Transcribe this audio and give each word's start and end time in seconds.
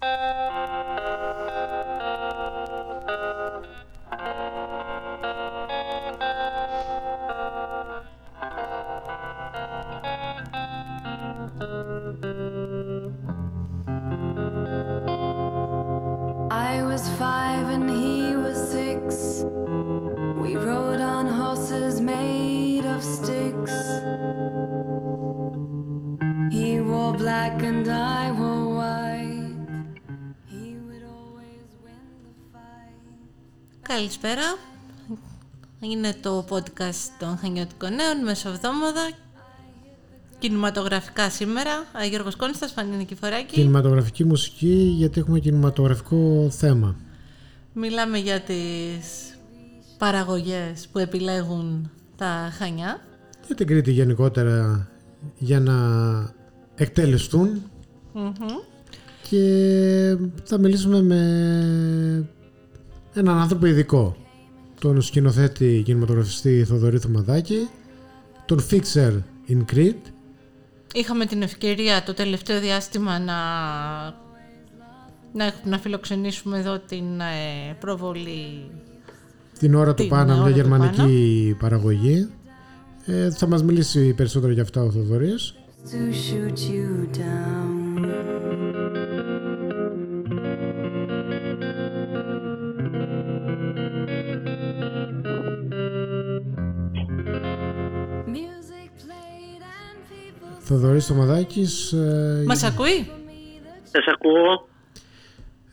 Uh... 0.00 0.47
Καλησπέρα. 34.20 34.58
Είναι 35.80 36.14
το 36.22 36.44
podcast 36.48 37.10
των 37.18 37.36
Χανιώτικων 37.36 37.94
Νέων, 37.94 38.24
μεσοβδόμαδα. 38.24 39.10
Κινηματογραφικά 40.38 41.30
σήμερα. 41.30 41.70
Α, 41.70 42.04
Γιώργος 42.04 42.36
Κόνιστας, 42.36 42.72
Φανή 42.72 42.96
Νικηφοράκη. 42.96 43.54
Κινηματογραφική 43.54 44.24
μουσική 44.24 44.94
γιατί 44.96 45.20
έχουμε 45.20 45.38
κινηματογραφικό 45.38 46.48
θέμα. 46.50 46.96
Μιλάμε 47.72 48.18
για 48.18 48.40
τις 48.40 49.38
παραγωγές 49.98 50.88
που 50.92 50.98
επιλέγουν 50.98 51.90
τα 52.16 52.52
Χανιά. 52.58 53.00
Για 53.46 53.54
την 53.54 53.66
Κρήτη 53.66 53.92
γενικότερα 53.92 54.88
για 55.38 55.60
να 55.60 55.74
εκτελεστούν 56.74 57.62
και 59.28 60.16
θα 60.44 60.58
μιλήσουμε 60.58 61.02
με 61.02 62.28
έναν 63.18 63.38
άνθρωπο 63.38 63.66
ειδικό. 63.66 64.16
Τον 64.80 65.02
σκηνοθέτη 65.02 65.82
κινηματογραφιστή 65.84 66.64
Θοδωρή 66.64 66.98
Θωμαδάκη. 66.98 67.68
Τον 68.46 68.64
Fixer 68.70 69.12
in 69.48 69.64
Crete. 69.74 70.12
Είχαμε 70.94 71.26
την 71.26 71.42
ευκαιρία 71.42 72.02
το 72.02 72.14
τελευταίο 72.14 72.60
διάστημα 72.60 73.18
να, 73.18 73.34
να, 75.32 75.52
να 75.64 75.78
φιλοξενήσουμε 75.78 76.58
εδώ 76.58 76.78
την 76.78 77.20
ε, 77.20 77.76
προβολή 77.80 78.70
την 79.58 79.74
ώρα 79.74 79.94
του 79.94 80.02
Την 80.02 80.10
Πάνα, 80.10 80.32
ώρα 80.32 80.42
μια 80.42 80.50
του 80.50 80.56
γερμανική 80.56 81.56
παραγωγή. 81.58 82.28
Ε, 83.04 83.30
θα 83.30 83.46
μας 83.46 83.62
μιλήσει 83.62 84.14
περισσότερο 84.14 84.52
για 84.52 84.62
αυτά 84.62 84.82
ο 84.82 84.90
Θοδωρής. 84.90 85.54
To 85.84 86.12
shoot 86.12 86.58
you 86.70 87.18
down. 87.18 87.77
Θοδωρής 100.68 101.06
Θωμαδάκης 101.06 101.92
ε, 101.92 102.42
Μας 102.46 102.62
ακούει; 102.62 103.10
Σας 103.82 104.04
ακούω. 104.14 104.68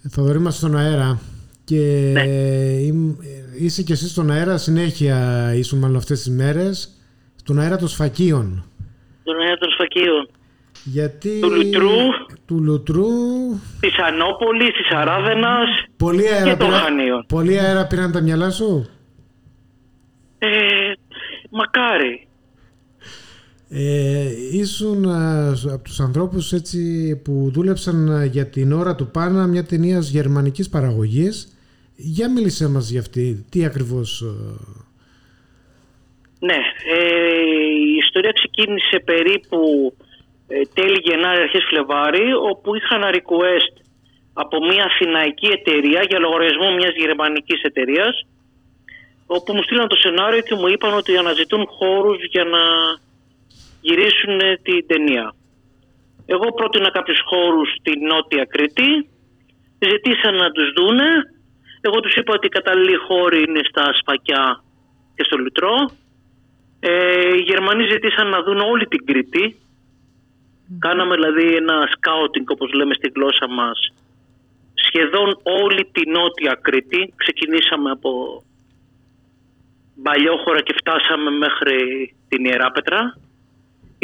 Θοδωρή 0.09 0.39
μας 0.39 0.55
στον 0.55 0.77
αέρα 0.77 1.19
και 1.63 2.09
Ναι. 2.13 2.21
ειμ- 2.81 3.19
είσαι 3.59 3.81
και 3.83 3.93
εσύ 3.93 4.07
στον 4.09 4.31
αέρα 4.31 4.57
συνέχεια 4.57 5.51
ήσουν 5.55 5.79
μάλλον 5.79 5.95
αυτές 5.95 6.17
τις 6.21 6.29
μέρες 6.33 6.89
στον 7.35 7.59
αέρα 7.59 7.77
των 7.77 7.87
σφακίων 7.87 8.65
Τον 9.23 9.39
αέρα 9.41 9.57
των 9.57 9.69
σφακίων. 9.71 10.29
γιατί 10.83 11.39
Του 11.39 11.49
Λουτρού. 11.51 11.89
του 12.45 12.63
Λουτρού 12.63 13.05
Της 13.79 13.97
Ανόπολη, 14.07 14.71
της 14.71 14.89
Αράδενα. 14.95 15.55
πολύ 15.97 16.27
αέρα, 16.33 16.49
Και 16.49 16.55
των 16.55 16.67
πήρα- 16.67 16.79
Χανίων. 16.79 17.25
πολύ 17.27 17.59
αέρα 17.59 17.87
πήραν 17.87 18.11
τα 18.11 18.21
μυαλά 18.21 18.49
σου; 18.49 18.89
Ε, 20.37 20.47
μακάρι. 21.49 22.27
Ε, 23.69 24.29
ήσουν 24.51 25.05
α, 25.05 25.51
από 25.73 25.83
τους 25.83 25.99
ανθρώπους 25.99 26.51
έτσι 26.51 27.15
που 27.23 27.49
δούλεψαν 27.53 28.11
α, 28.11 28.25
για 28.25 28.45
την 28.45 28.71
ώρα 28.71 28.95
του 28.95 29.07
Πάνα 29.07 29.47
μια 29.47 29.63
ταινία 29.63 29.99
γερμανικής 29.99 30.69
παραγωγής. 30.69 31.49
Για 31.95 32.31
μίλησέ 32.31 32.67
μας 32.69 32.89
για 32.89 32.99
αυτή. 32.99 33.45
Τι 33.51 33.65
ακριβώς 33.65 34.21
ε, 34.21 34.33
Ναι, 36.39 36.59
ε, 36.95 37.31
η 37.89 37.95
ιστορία 38.05 38.31
ξεκίνησε 38.31 38.99
περίπου 38.99 39.59
ε, 40.47 40.61
τέλη 40.73 40.99
Γενάρη, 41.03 41.41
αρχές 41.41 41.65
Φλεβάρι, 41.69 42.33
όπου 42.51 42.75
είχα 42.75 42.95
ένα 42.95 43.09
request 43.13 43.75
από 44.33 44.65
μια 44.65 44.83
αθηναϊκή 44.83 45.47
εταιρεία 45.47 46.01
για 46.09 46.19
λογαριασμό 46.19 46.71
μιας 46.77 46.93
γερμανικής 46.95 47.61
εταιρείας, 47.61 48.25
όπου 49.25 49.53
μου 49.53 49.63
στείλαν 49.63 49.87
το 49.87 49.95
σενάριο 49.95 50.41
και 50.41 50.55
μου 50.55 50.67
είπαν 50.67 50.93
ότι 50.93 51.17
αναζητούν 51.17 51.65
χώρους 51.67 52.17
για 52.33 52.43
να 52.43 52.63
γυρίσουν 53.85 54.39
ε, 54.39 54.57
την 54.65 54.87
ταινία. 54.87 55.25
Εγώ 56.25 56.47
πρότεινα 56.57 56.89
κάποιους 56.91 57.21
χώρους 57.29 57.69
στη 57.79 57.91
Νότια 58.09 58.45
Κρήτη, 58.53 58.89
ζητήσαν 59.89 60.35
να 60.35 60.49
τους 60.51 60.67
δούνε. 60.77 61.09
Εγώ 61.81 61.99
τους 61.99 62.15
είπα 62.15 62.33
ότι 62.33 62.45
οι 62.47 62.55
κατάλληλοι 62.57 62.95
χώροι 63.07 63.39
είναι 63.47 63.61
στα 63.69 63.85
Σπακιά 63.99 64.63
και 65.15 65.23
στο 65.23 65.37
Λουτρό. 65.37 65.75
Ε, 66.79 66.91
οι 67.37 67.41
Γερμανοί 67.51 67.83
ζητήσαν 67.93 68.27
να 68.29 68.39
δουν 68.41 68.59
όλη 68.59 68.85
την 68.87 69.05
Κρήτη. 69.05 69.55
Κάναμε 70.79 71.15
δηλαδή 71.15 71.55
ένα 71.55 71.89
σκάουτινγκ 71.91 72.49
όπως 72.49 72.71
λέμε 72.73 72.93
στη 72.93 73.11
γλώσσα 73.15 73.47
μας. 73.49 73.93
Σχεδόν 74.73 75.39
όλη 75.43 75.89
τη 75.91 76.09
Νότια 76.09 76.59
Κρήτη. 76.61 77.13
Ξεκινήσαμε 77.15 77.89
από 77.91 78.11
Μπαλιόχωρα 79.95 80.61
και 80.61 80.75
φτάσαμε 80.79 81.29
μέχρι 81.31 81.77
την 82.27 82.45
Ιεράπετρα. 82.45 82.99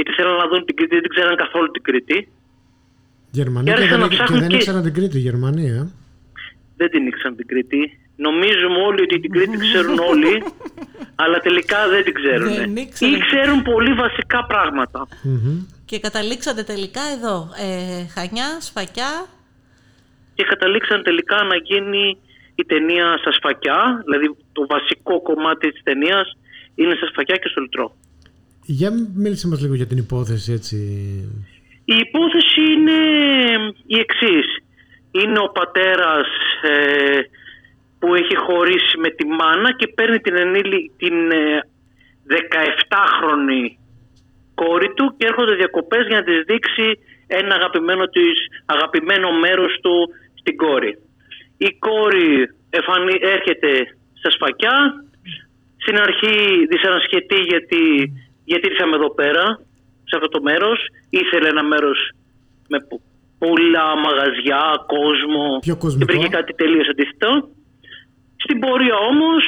Γιατί 0.01 0.21
θέλαν 0.21 0.35
να 0.43 0.47
δουν 0.47 0.65
την 0.65 0.75
Κρήτη, 0.75 0.93
δεν 0.97 1.01
την 1.05 1.13
ξέραν 1.15 1.35
καθόλου 1.35 1.71
την 1.71 1.83
Κρήτη. 1.83 2.17
Γερμανία 3.31 3.73
Και 3.73 3.79
και, 3.79 3.83
άρχισαν 3.83 3.99
δεν, 3.99 4.07
να 4.07 4.13
και 4.13 4.15
ψάχνουν 4.17 4.39
δεν 4.39 4.49
και- 4.49 4.55
ήξεραν 4.55 4.81
την 4.83 4.93
Κρήτη 4.93 5.17
η 5.17 5.25
Γερμανία 5.29 5.73
ε. 5.73 5.83
Δεν 6.79 6.89
την 6.89 7.07
ήξεραν 7.07 7.35
την 7.35 7.47
Κρήτη. 7.47 7.81
Νομίζουμε 8.15 8.77
όλοι 8.87 9.01
ότι 9.01 9.19
την 9.19 9.31
Κρήτη 9.31 9.57
ξέρουν 9.57 9.97
όλοι, 10.11 10.33
αλλά 11.23 11.37
τελικά 11.39 11.79
δεν 11.93 12.03
την 12.03 12.13
ξέρουν. 12.13 12.53
Δεν 12.53 12.75
ήξεραν. 12.75 13.13
Ή 13.13 13.19
ξέρουν 13.19 13.61
πολύ 13.61 13.93
βασικά 13.93 14.45
πράγματα. 14.45 15.07
Μμμ. 15.23 15.65
Και 15.85 15.99
καταλήξατε 15.99 16.63
τελικά 16.63 17.01
εδώ. 17.15 17.35
Ε, 17.65 18.05
Χανιά, 18.15 18.49
Σφακιά. 18.59 19.11
Και 20.35 20.43
καταλήξαν 20.43 21.03
τελικά 21.03 21.43
να 21.43 21.55
γίνει 21.55 22.17
η 22.55 22.63
ταινία 22.65 23.17
στα 23.21 23.31
σφακιά, 23.31 24.01
δηλαδή 24.05 24.27
το 24.51 24.65
βασικό 24.69 25.21
κομμάτι 25.21 25.71
της 25.71 25.83
ταινίας 25.83 26.37
είναι 26.75 26.93
στα 26.95 27.07
σφακιά 27.07 27.35
και 27.35 27.47
στο 27.51 27.61
λουτρό. 27.61 27.95
Για 28.79 28.91
μίλησε 29.15 29.47
μας 29.47 29.61
λίγο 29.61 29.75
για 29.75 29.87
την 29.87 29.97
υπόθεση 29.97 30.51
έτσι. 30.51 30.75
Η 31.93 31.95
υπόθεση 32.05 32.61
είναι 32.73 32.99
η 33.85 33.97
εξής. 34.05 34.47
Είναι 35.11 35.39
ο 35.39 35.49
πατέρας 35.59 36.27
ε, 36.61 37.19
που 37.99 38.15
έχει 38.15 38.35
χωρίσει 38.35 38.97
με 38.97 39.09
τη 39.09 39.25
μάνα 39.27 39.69
και 39.75 39.87
παίρνει 39.87 40.19
την, 40.19 40.35
ενήλι, 40.35 40.91
την 40.97 41.31
ε, 41.31 41.59
17χρονη 42.27 43.63
κόρη 44.55 44.89
του 44.93 45.15
και 45.17 45.25
έρχονται 45.27 45.55
διακοπές 45.55 46.07
για 46.07 46.17
να 46.17 46.23
της 46.23 46.43
δείξει 46.45 46.87
ένα 47.27 47.55
αγαπημένο, 47.55 48.05
της, 48.07 48.37
αγαπημένο 48.65 49.27
μέρος 49.39 49.73
του 49.81 49.95
στην 50.39 50.55
κόρη. 50.57 50.97
Η 51.57 51.69
κόρη 51.79 52.31
εφανι, 52.69 53.15
έρχεται 53.35 53.71
στα 54.19 54.29
σφακιά, 54.31 54.77
στην 55.77 55.97
αρχή 55.97 56.65
δυσανασχετεί 56.69 57.39
γιατί, 57.51 57.83
γιατί 58.43 58.67
ήρθαμε 58.67 58.95
εδώ 58.95 59.09
πέρα, 59.13 59.43
σε 60.03 60.15
αυτό 60.15 60.27
το 60.29 60.41
μέρος. 60.41 60.79
Ήθελε 61.09 61.47
ένα 61.47 61.63
μέρος 61.63 62.11
με 62.67 62.79
πο- 62.89 63.01
πολλά 63.37 63.87
μαγαζιά, 64.05 64.63
κόσμο 64.87 65.59
Πιο 65.61 65.73
και 65.73 65.79
κοσμικό. 65.79 66.05
βρήκε 66.13 66.27
κάτι 66.27 66.53
τελείως 66.53 66.87
αντίθετο. 66.89 67.49
Στην 68.43 68.59
πορεία 68.59 68.95
όμως 68.95 69.43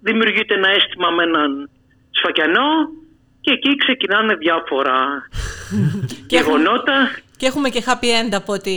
δημιουργείται 0.00 0.54
ένα 0.54 0.68
αίσθημα 0.68 1.10
με 1.10 1.22
έναν 1.22 1.70
σφακιανό 2.10 2.68
και 3.40 3.52
εκεί 3.52 3.76
ξεκινάνε 3.76 4.34
διάφορα 4.34 5.28
Και 6.26 6.36
έχουμε, 6.36 6.58
γεγονότα. 6.58 7.10
και 7.36 7.46
έχουμε 7.46 7.68
και 7.68 7.82
happy 7.86 8.04
end 8.20 8.32
από 8.32 8.52
ό,τι 8.52 8.74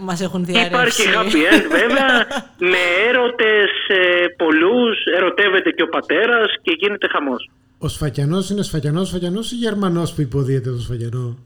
μας 0.00 0.20
έχουν 0.20 0.44
διαρρεύσει. 0.44 1.02
Υπάρχει 1.08 1.16
happy 1.16 1.54
end 1.54 1.64
βέβαια 1.70 2.26
με 2.58 2.78
έρωτες 3.08 3.70
ε, 3.88 4.26
πολλούς, 4.36 4.96
ερωτεύεται 5.16 5.70
και 5.70 5.82
ο 5.82 5.88
πατέρας 5.88 6.48
και 6.62 6.76
γίνεται 6.78 7.08
χαμός. 7.08 7.50
Ο 7.84 7.88
Σφακιανός 7.88 8.50
είναι 8.50 8.62
Σφακιανός, 8.62 9.08
Σφακιανός 9.08 9.52
ή 9.52 9.54
Γερμανός 9.54 10.14
που 10.14 10.20
υποδίεται 10.20 10.70
τον 10.70 10.80
Σφακιανό; 10.80 11.38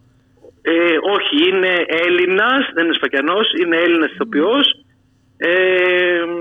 Ε, 0.62 0.96
όχι, 1.14 1.48
είναι 1.48 1.72
Έλληνας, 2.06 2.70
δεν 2.74 2.84
είναι 2.84 2.94
Σφακιανός, 2.94 3.52
είναι 3.60 3.76
Έλληνας 3.76 4.10
ηθοποιός. 4.10 4.84
Ε, 5.36 5.48
μ, 6.26 6.38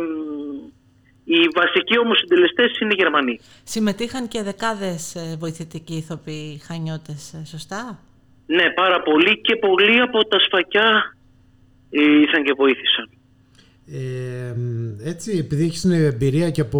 οι 1.23 1.39
βασικοί 1.55 1.99
όμως 1.99 2.17
συντελεστές 2.17 2.79
είναι 2.79 2.93
Γερμανοί. 2.93 3.39
Συμμετείχαν 3.63 4.27
και 4.27 4.41
δεκάδες 4.43 5.15
ε, 5.15 5.35
βοηθητικοί 5.39 5.95
ηθοποιοί 5.95 6.61
χανιώτες, 6.67 7.33
ε, 7.33 7.45
σωστά; 7.45 7.99
Ναι, 8.45 8.69
πάρα 8.69 9.01
πολύ 9.01 9.41
και 9.41 9.55
πολλοί 9.55 9.99
από 10.01 10.27
τα 10.27 10.39
σφακιά 10.39 11.15
ήρθαν 11.89 12.43
και 12.43 12.53
βοήθησαν. 12.57 13.09
Ε, 13.91 14.53
έτσι, 15.09 15.37
επειδή 15.37 15.63
έχεις 15.63 15.83
εμπειρία 15.85 16.49
και 16.49 16.61
από 16.61 16.79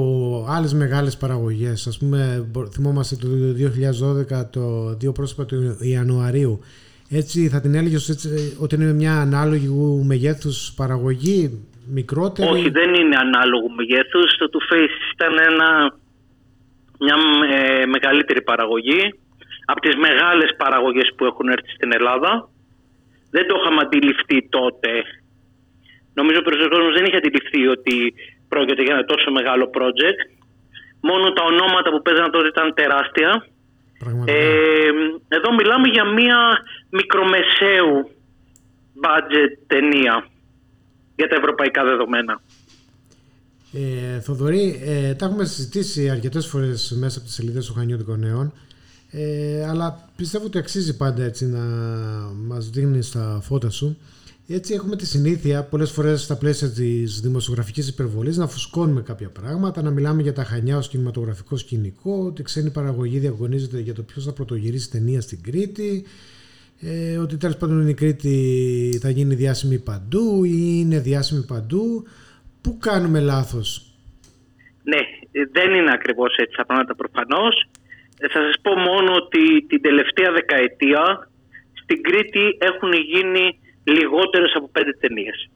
άλλες 0.50 0.74
μεγάλες 0.74 1.18
παραγωγές, 1.18 1.88
ας 1.88 1.98
πούμε, 1.98 2.50
θυμόμαστε 2.74 3.16
το 3.16 3.28
2012 3.56 4.50
το 4.52 4.96
δύο 5.00 5.12
πρόσωπα 5.12 5.46
του 5.46 5.78
Ιανουαρίου, 5.82 6.60
έτσι 7.10 7.50
θα 7.50 7.62
την 7.62 7.76
έλεγες 7.76 8.10
έτσι, 8.10 8.58
ότι 8.60 8.76
είναι 8.76 8.94
μια 8.94 9.16
ανάλογη 9.22 9.68
μεγέθους 10.06 10.74
παραγωγή, 10.76 11.66
μικρότερη; 11.94 12.50
Όχι, 12.50 12.70
δεν 12.70 12.94
είναι 12.94 13.16
ανάλογο 13.16 13.68
μεγέθους. 13.76 14.38
Το 14.38 14.50
Two 14.54 14.74
Face 14.74 14.98
ήταν 15.14 15.34
ένα, 15.52 15.98
μια 17.00 17.16
ε, 17.56 17.86
μεγαλύτερη 17.86 18.42
παραγωγή 18.42 19.02
από 19.66 19.80
τις 19.80 19.96
μεγάλες 19.96 20.56
παραγωγές 20.58 21.14
που 21.16 21.26
έχουν 21.26 21.48
έρθει 21.48 21.70
στην 21.70 21.94
Ελλάδα. 21.94 22.50
Δεν 23.30 23.48
το 23.48 23.56
είχαμε 23.60 23.82
αντιληφθεί 23.82 24.48
τότε 24.50 24.90
Νομίζω 26.18 26.38
ότι 26.40 26.66
ο 26.66 26.70
κόσμος 26.76 26.94
δεν 26.96 27.06
είχε 27.06 27.18
αντιληφθεί 27.22 27.62
ότι 27.76 27.96
πρόκειται 28.52 28.84
για 28.84 28.94
ένα 28.96 29.06
τόσο 29.12 29.30
μεγάλο 29.32 29.66
project. 29.78 30.20
Μόνο 31.10 31.26
τα 31.38 31.44
ονόματα 31.52 31.90
που 31.92 32.02
παίζανε 32.02 32.30
τότε 32.30 32.48
ήταν 32.48 32.74
τεράστια. 32.74 33.32
Ε, 34.26 34.90
εδώ 35.38 35.50
μιλάμε 35.60 35.88
για 35.88 36.06
μία 36.18 36.40
μικρομεσαίου 36.90 37.94
budget 39.04 39.52
ταινία 39.68 40.28
για 41.16 41.28
τα 41.28 41.36
ευρωπαϊκά 41.36 41.84
δεδομένα. 41.84 42.42
Ε, 43.74 44.20
Θοδωρή, 44.20 44.82
ε, 44.86 45.14
τα 45.14 45.26
έχουμε 45.26 45.46
συζητήσει 45.46 46.10
αρκετές 46.10 46.48
φορές 46.48 46.98
μέσα 47.00 47.18
από 47.18 47.28
τις 47.28 47.36
σελίδες 47.36 47.66
του 47.66 47.74
Χανιώτικων 47.74 48.20
Νέων 48.20 48.54
ε, 49.12 49.68
αλλά 49.70 50.10
πιστεύω 50.16 50.46
ότι 50.46 50.58
αξίζει 50.58 50.98
πάντα 50.98 51.24
έτσι 51.24 51.46
να 51.46 51.64
μας 52.48 52.70
δίνεις 52.70 53.12
τα 53.12 53.40
φώτα 53.44 53.70
σου 53.70 53.98
έτσι 54.50 54.74
έχουμε 54.74 54.96
τη 54.96 55.06
συνήθεια 55.06 55.64
πολλές 55.64 55.92
φορές 55.92 56.22
στα 56.22 56.38
πλαίσια 56.38 56.70
της 56.70 57.20
δημοσιογραφικής 57.20 57.88
υπερβολής 57.88 58.38
να 58.38 58.48
φουσκώνουμε 58.48 59.02
κάποια 59.02 59.30
πράγματα, 59.30 59.82
να 59.82 59.90
μιλάμε 59.90 60.22
για 60.22 60.34
τα 60.34 60.44
Χανιά 60.44 60.78
ως 60.78 60.90
κινηματογραφικό 60.90 61.58
σκηνικό, 61.58 62.24
ότι 62.26 62.44
ξένη 62.44 62.72
παραγωγή 62.72 63.20
διαγωνίζεται 63.20 63.80
για 63.80 63.94
το 63.94 64.02
ποιος 64.02 64.26
θα 64.26 64.34
πρωτογυρίσει 64.34 64.92
ταινία 64.92 65.22
στην 65.22 65.44
Κρήτη, 65.44 66.06
ε, 66.82 67.18
ότι 67.18 67.38
τέλος 67.38 67.58
πάντων 67.58 67.88
η 67.88 67.94
Κρήτη 67.94 69.00
θα 69.02 69.10
γίνει 69.10 69.36
διάσημη 69.36 69.80
παντού 69.80 70.44
ή 70.44 70.80
είναι 70.82 71.00
διάσημη 71.00 71.46
παντού. 71.46 72.08
Πού 72.62 72.78
κάνουμε 72.78 73.20
λάθος; 73.20 73.86
Ναι, 74.84 75.00
δεν 75.52 75.74
είναι 75.74 75.92
ακριβώς 75.92 76.36
έτσι 76.36 76.58
τα 76.58 76.66
πράγματα 76.66 76.96
προφανώς. 76.96 77.70
Ε, 78.20 78.28
θα 78.28 78.40
σας 78.42 78.56
πω 78.62 78.76
μόνο 78.76 79.14
ότι 79.14 79.66
την 79.68 79.82
τελευταία 79.82 80.32
δεκαετία 80.32 81.30
στην 81.74 82.02
Κρήτη 82.02 82.58
έχουν 82.60 82.94
γίνει 82.94 83.60
λιγότερες 83.96 84.52
από 84.56 84.70
πέντε 84.72 84.92
ταινίες. 85.02 85.50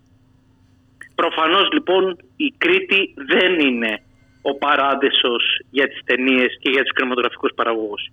Προφανώς 1.15 1.69
λοιπόν 1.71 2.17
η 2.35 2.53
Κρήτη 2.57 3.13
δεν 3.15 3.59
είναι 3.59 3.91
ο 4.41 4.57
παράδεισος 4.57 5.43
για 5.69 5.87
τις 5.87 5.99
ταινίες 6.05 6.51
και 6.61 6.69
για 6.69 6.83
τους 6.83 6.93
κρεματογραφικούς 6.93 7.51
παραγωγούς. 7.55 8.03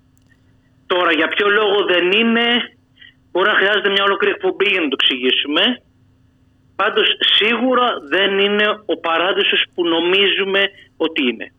Τώρα 0.87 1.13
για 1.13 1.29
ποιο 1.29 1.49
λόγο 1.49 1.85
δεν 1.93 2.13
είναι, 2.13 2.47
μπορεί 3.31 3.49
να 3.49 3.59
χρειάζεται 3.61 3.91
μια 3.91 4.05
ολόκληρη 4.05 4.35
εκπομπή 4.35 4.69
για 4.69 4.81
να 4.81 4.89
το 4.89 4.97
εξηγήσουμε. 5.01 5.63
Πάντως 6.77 7.07
σίγουρα 7.37 7.87
δεν 8.15 8.39
είναι 8.39 8.67
ο 8.87 8.97
παράδεισος 8.97 9.65
που 9.75 9.83
νομίζουμε 9.89 10.63
ότι 10.97 11.23
είναι. 11.29 11.53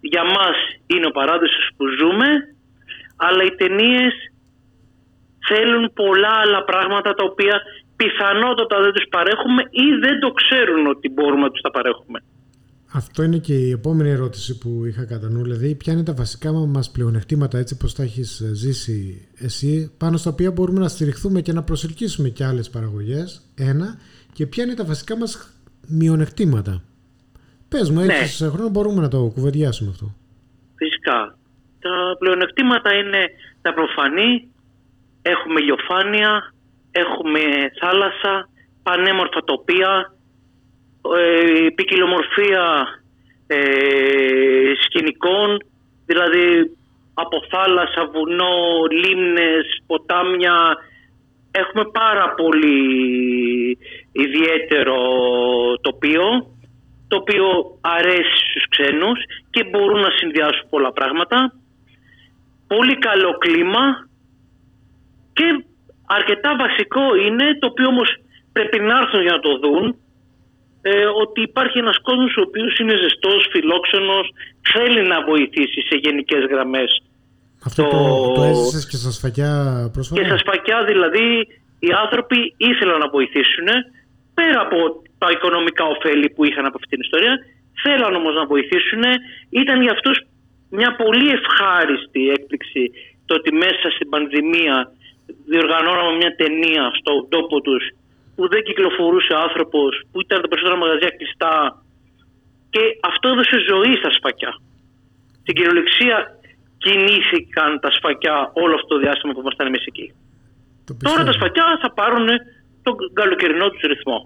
Για 0.00 0.24
μας 0.24 0.56
είναι 0.86 1.06
ο 1.06 1.10
παράδεισος 1.10 1.70
που 1.76 1.84
ζούμε, 1.98 2.28
αλλά 3.16 3.42
οι 3.44 3.54
ταινίες 3.54 4.14
θέλουν 5.48 5.92
πολλά 5.94 6.32
άλλα 6.42 6.64
πράγματα 6.64 7.14
τα 7.14 7.24
οποία 7.24 7.62
πιθανότατα 7.96 8.80
δεν 8.80 8.92
τους 8.92 9.06
παρέχουμε 9.10 9.62
ή 9.70 9.86
δεν 10.04 10.20
το 10.20 10.30
ξέρουν 10.30 10.86
ότι 10.86 11.08
μπορούμε 11.10 11.42
να 11.42 11.50
τους 11.50 11.60
τα 11.60 11.70
παρέχουμε. 11.70 12.18
Αυτό 12.96 13.22
είναι 13.22 13.38
και 13.38 13.54
η 13.54 13.70
επόμενη 13.70 14.10
ερώτηση 14.10 14.58
που 14.58 14.84
είχα 14.84 15.04
κατά 15.04 15.30
νου. 15.30 15.42
Δηλαδή, 15.42 15.74
ποια 15.74 15.92
είναι 15.92 16.02
τα 16.02 16.14
βασικά 16.14 16.52
μας 16.52 16.90
πλεονεκτήματα 16.90 17.58
έτσι 17.58 17.76
πως 17.76 17.94
τα 17.94 18.02
έχεις 18.02 18.40
ε, 18.40 18.54
ζήσει 18.54 19.28
εσύ, 19.38 19.94
πάνω 19.98 20.16
στα 20.16 20.30
οποία 20.30 20.50
μπορούμε 20.50 20.80
να 20.80 20.88
στηριχθούμε 20.88 21.40
και 21.40 21.52
να 21.52 21.62
προσελκύσουμε 21.62 22.28
και 22.28 22.44
άλλες 22.44 22.70
παραγωγές. 22.70 23.52
Ένα. 23.58 23.98
Και 24.32 24.46
ποια 24.46 24.64
είναι 24.64 24.74
τα 24.74 24.84
βασικά 24.84 25.16
μας 25.16 25.58
μειονεκτήματα. 25.88 26.82
Πες 27.68 27.90
μου, 27.90 28.04
ναι. 28.04 28.14
έχεις 28.14 28.48
χρόνο, 28.52 28.68
μπορούμε 28.68 29.00
να 29.00 29.08
το 29.08 29.30
κουβεντιάσουμε 29.34 29.90
αυτό. 29.90 30.14
Φυσικά. 30.76 31.38
Τα 31.78 32.16
πλεονεκτήματα 32.18 32.94
είναι 32.94 33.30
τα 33.62 33.74
προφανή. 33.74 34.48
Έχουμε 35.22 35.60
ηλιοφάνεια, 35.60 36.53
έχουμε 37.02 37.42
θάλασσα, 37.80 38.48
πανέμορφα 38.82 39.44
τοπία, 39.44 40.14
ε, 41.16 41.66
ποικιλομορφία 41.74 42.64
ε, 43.46 43.58
σκηνικών, 44.84 45.48
δηλαδή 46.06 46.76
από 47.14 47.36
θάλασσα, 47.50 48.06
βουνό, 48.12 48.56
λίμνες, 48.90 49.82
ποτάμια. 49.86 50.76
Έχουμε 51.50 51.84
πάρα 51.92 52.34
πολύ 52.34 52.78
ιδιαίτερο 54.12 54.98
τοπίο, 55.80 56.26
το 57.08 57.16
οποίο 57.16 57.78
αρέσει 57.80 58.38
στους 58.50 58.68
ξένους 58.68 59.18
και 59.50 59.64
μπορούν 59.64 60.00
να 60.00 60.10
συνδυάσουν 60.10 60.68
πολλά 60.70 60.92
πράγματα. 60.92 61.52
Πολύ 62.66 62.98
καλό 62.98 63.38
κλίμα 63.38 64.08
και 65.32 65.64
αρκετά 66.06 66.56
βασικό 66.56 67.04
είναι, 67.24 67.46
το 67.60 67.66
οποίο 67.66 67.86
όμως 67.86 68.08
πρέπει 68.52 68.78
να 68.80 68.98
έρθουν 68.98 69.22
για 69.22 69.32
να 69.32 69.42
το 69.46 69.52
δουν, 69.62 69.96
ε, 70.82 71.06
ότι 71.22 71.40
υπάρχει 71.50 71.78
ένας 71.78 71.98
κόσμος 72.00 72.36
ο 72.36 72.40
οποίος 72.40 72.78
είναι 72.78 72.96
ζεστός, 72.96 73.48
φιλόξενος, 73.52 74.26
θέλει 74.72 75.02
να 75.12 75.18
βοηθήσει 75.30 75.80
σε 75.88 75.96
γενικές 76.04 76.42
γραμμές. 76.50 77.02
Αυτό 77.66 77.82
το, 77.82 77.88
το, 77.90 78.32
το 78.32 78.42
έζησες 78.42 78.88
και 78.88 78.96
στα 78.96 79.10
σφακιά 79.10 79.52
πρόσφατα; 79.92 80.20
Και 80.20 80.26
στα 80.28 80.38
σφακιά 80.38 80.84
δηλαδή 80.84 81.26
οι 81.78 81.90
άνθρωποι 82.02 82.54
ήθελαν 82.56 82.98
να 82.98 83.08
βοηθήσουν 83.08 83.68
πέρα 84.34 84.60
από 84.66 84.78
τα 85.18 85.28
οικονομικά 85.30 85.84
ωφέλη 85.84 86.28
που 86.34 86.44
είχαν 86.44 86.64
από 86.66 86.76
αυτήν 86.80 86.90
την 86.90 87.00
ιστορία 87.06 87.34
θέλαν 87.82 88.14
όμως 88.20 88.34
να 88.34 88.44
βοηθήσουν 88.52 89.02
ήταν 89.50 89.82
για 89.82 89.92
αυτούς 89.92 90.16
μια 90.78 90.90
πολύ 91.02 91.28
ευχάριστη 91.38 92.22
έκπληξη 92.36 92.82
το 93.26 93.32
ότι 93.38 93.50
μέσα 93.64 93.86
στην 93.94 94.08
πανδημία 94.08 94.76
διοργανώναμε 95.50 96.12
μια 96.20 96.32
ταινία 96.40 96.84
στον 96.98 97.28
τόπο 97.28 97.60
τους 97.60 97.84
που 98.34 98.48
δεν 98.48 98.62
κυκλοφορούσε 98.62 99.32
άνθρωπος, 99.46 99.90
που 100.10 100.20
ήταν 100.20 100.40
τα 100.42 100.48
περισσότερα 100.48 100.78
μαγαζιά 100.82 101.10
κλειστά. 101.18 101.54
Και 102.70 102.82
αυτό 103.10 103.28
έδωσε 103.28 103.56
ζωή 103.70 103.92
στα 104.00 104.10
σφακιά. 104.16 104.52
Στην 105.40 105.54
κυριολεξία 105.54 106.16
κινήθηκαν 106.84 107.80
τα 107.80 107.90
σφακιά 107.96 108.36
όλο 108.62 108.74
αυτό 108.74 108.88
το 108.94 108.98
διάστημα 109.04 109.32
που 109.32 109.40
ήμασταν 109.40 109.66
εμείς 109.66 109.84
εκεί. 109.86 110.06
Τώρα 111.06 111.24
τα 111.24 111.32
σφακιά 111.32 111.78
θα 111.82 111.92
πάρουν 111.92 112.28
τον 112.82 112.94
καλοκαιρινό 113.12 113.68
τους 113.70 113.82
ρυθμό. 113.82 114.18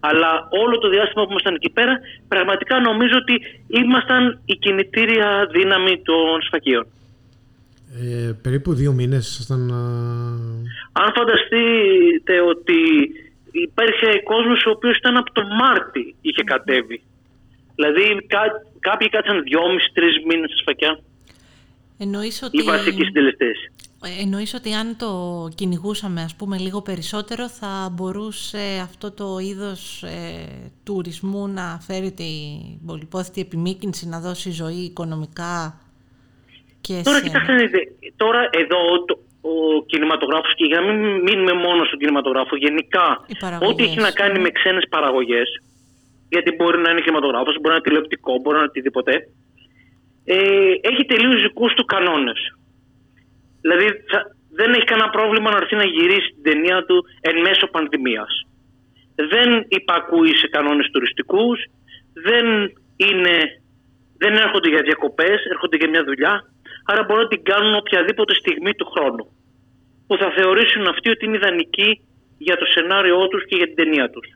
Αλλά 0.00 0.48
όλο 0.62 0.78
το 0.78 0.88
διάστημα 0.88 1.24
που 1.24 1.30
ήμασταν 1.30 1.54
εκεί 1.54 1.70
πέρα, 1.70 1.94
πραγματικά 2.28 2.80
νομίζω 2.80 3.16
ότι 3.22 3.34
ήμασταν 3.82 4.40
η 4.44 4.54
κινητήρια 4.54 5.48
δύναμη 5.50 6.02
των 6.02 6.42
σφακίων. 6.46 6.86
Ε, 7.94 8.32
περίπου 8.42 8.74
δύο 8.74 8.92
μήνες 8.92 9.28
ήσασταν... 9.28 9.70
Αν 10.92 11.12
φανταστείτε 11.14 12.40
ότι 12.40 12.78
υπήρχε 13.50 14.22
κόσμος 14.24 14.66
ο 14.66 14.70
οποίος 14.70 14.96
ήταν 14.96 15.16
από 15.16 15.32
το 15.32 15.42
Μάρτι 15.42 16.14
είχε 16.20 16.42
κατέβει. 16.44 17.02
Δηλαδή 17.74 18.26
κά, 18.26 18.40
κάποιοι 18.78 19.08
κάτσαν 19.08 19.42
δυόμισι-τρεις 19.42 20.14
μήνες 20.28 20.50
στη 20.50 20.58
σφακιά. 20.58 21.00
Εννοείς 21.98 22.42
ότι... 22.42 22.58
Οι 22.58 22.62
βασικοί 22.62 23.04
συντελεστές. 23.04 23.56
Ε, 24.02 24.22
εννοείς 24.22 24.54
ότι 24.54 24.72
αν 24.72 24.96
το 24.96 25.12
κυνηγούσαμε 25.54 26.22
ας 26.22 26.34
πούμε 26.36 26.58
λίγο 26.58 26.82
περισσότερο 26.82 27.48
θα 27.48 27.92
μπορούσε 27.92 28.80
αυτό 28.82 29.10
το 29.10 29.38
είδος 29.38 30.02
ε, 30.02 30.46
τουρισμού 30.84 31.48
να 31.48 31.78
φέρει 31.80 32.12
την 32.12 32.86
πολυπόθητη 32.86 33.40
επιμήκυνση, 33.40 34.08
να 34.08 34.20
δώσει 34.20 34.50
ζωή 34.50 34.74
οικονομικά 34.74 35.80
τώρα 37.02 37.20
κοιτάξτε, 37.22 37.54
τώρα 38.16 38.48
εδώ 38.62 39.04
το, 39.04 39.14
ο 39.40 39.84
κινηματογράφος 39.86 40.54
και 40.54 40.64
για 40.64 40.80
να 40.80 40.92
μην 40.92 41.20
μείνουμε 41.26 41.52
μόνο 41.52 41.84
στον 41.84 41.98
κινηματογράφο, 41.98 42.56
γενικά 42.56 43.06
ό,τι 43.68 43.82
έχει 43.82 44.00
να 44.00 44.10
κάνει 44.10 44.38
με 44.38 44.50
ξένες 44.50 44.86
παραγωγές, 44.88 45.48
γιατί 46.28 46.50
μπορεί 46.56 46.78
να 46.78 46.90
είναι 46.90 47.00
κινηματογράφος, 47.00 47.54
μπορεί 47.54 47.68
να 47.68 47.74
είναι 47.74 47.86
τηλεοπτικό, 47.88 48.32
μπορεί 48.40 48.56
να 48.56 48.62
είναι 48.62 48.72
οτιδήποτε, 48.72 49.12
ε, 50.24 50.36
έχει 50.90 51.04
τελείως 51.04 51.42
δικούς 51.42 51.72
του 51.74 51.84
κανόνες. 51.84 52.40
Δηλαδή 53.60 53.86
δεν 54.58 54.72
έχει 54.72 54.84
κανένα 54.84 55.10
πρόβλημα 55.10 55.50
να 55.50 55.56
έρθει 55.56 55.76
να 55.76 55.84
γυρίσει 55.84 56.30
την 56.34 56.42
ταινία 56.42 56.84
του 56.84 57.04
εν 57.20 57.36
μέσω 57.40 57.66
πανδημίας. 57.66 58.32
Δεν 59.32 59.48
υπακούει 59.68 60.36
σε 60.36 60.46
κανόνες 60.48 60.90
τουριστικούς, 60.92 61.58
δεν, 62.12 62.46
είναι, 62.96 63.36
δεν 64.18 64.32
έρχονται 64.34 64.68
για 64.68 64.82
διακοπές, 64.82 65.38
έρχονται 65.50 65.76
για 65.76 65.88
μια 65.88 66.04
δουλειά 66.04 66.34
άρα 66.90 67.02
μπορούν 67.04 67.22
να 67.22 67.28
την 67.28 67.42
κάνουν 67.42 67.74
οποιαδήποτε 67.74 68.34
στιγμή 68.34 68.72
του 68.74 68.86
χρόνου. 68.92 69.24
Που 70.06 70.16
θα 70.16 70.28
θεωρήσουν 70.36 70.86
αυτοί 70.86 71.08
ότι 71.10 71.24
είναι 71.24 71.36
ιδανική 71.36 71.90
για 72.38 72.56
το 72.56 72.64
σενάριό 72.74 73.28
τους 73.28 73.42
και 73.48 73.56
για 73.56 73.66
την 73.66 73.76
ταινία 73.80 74.10
τους. 74.10 74.28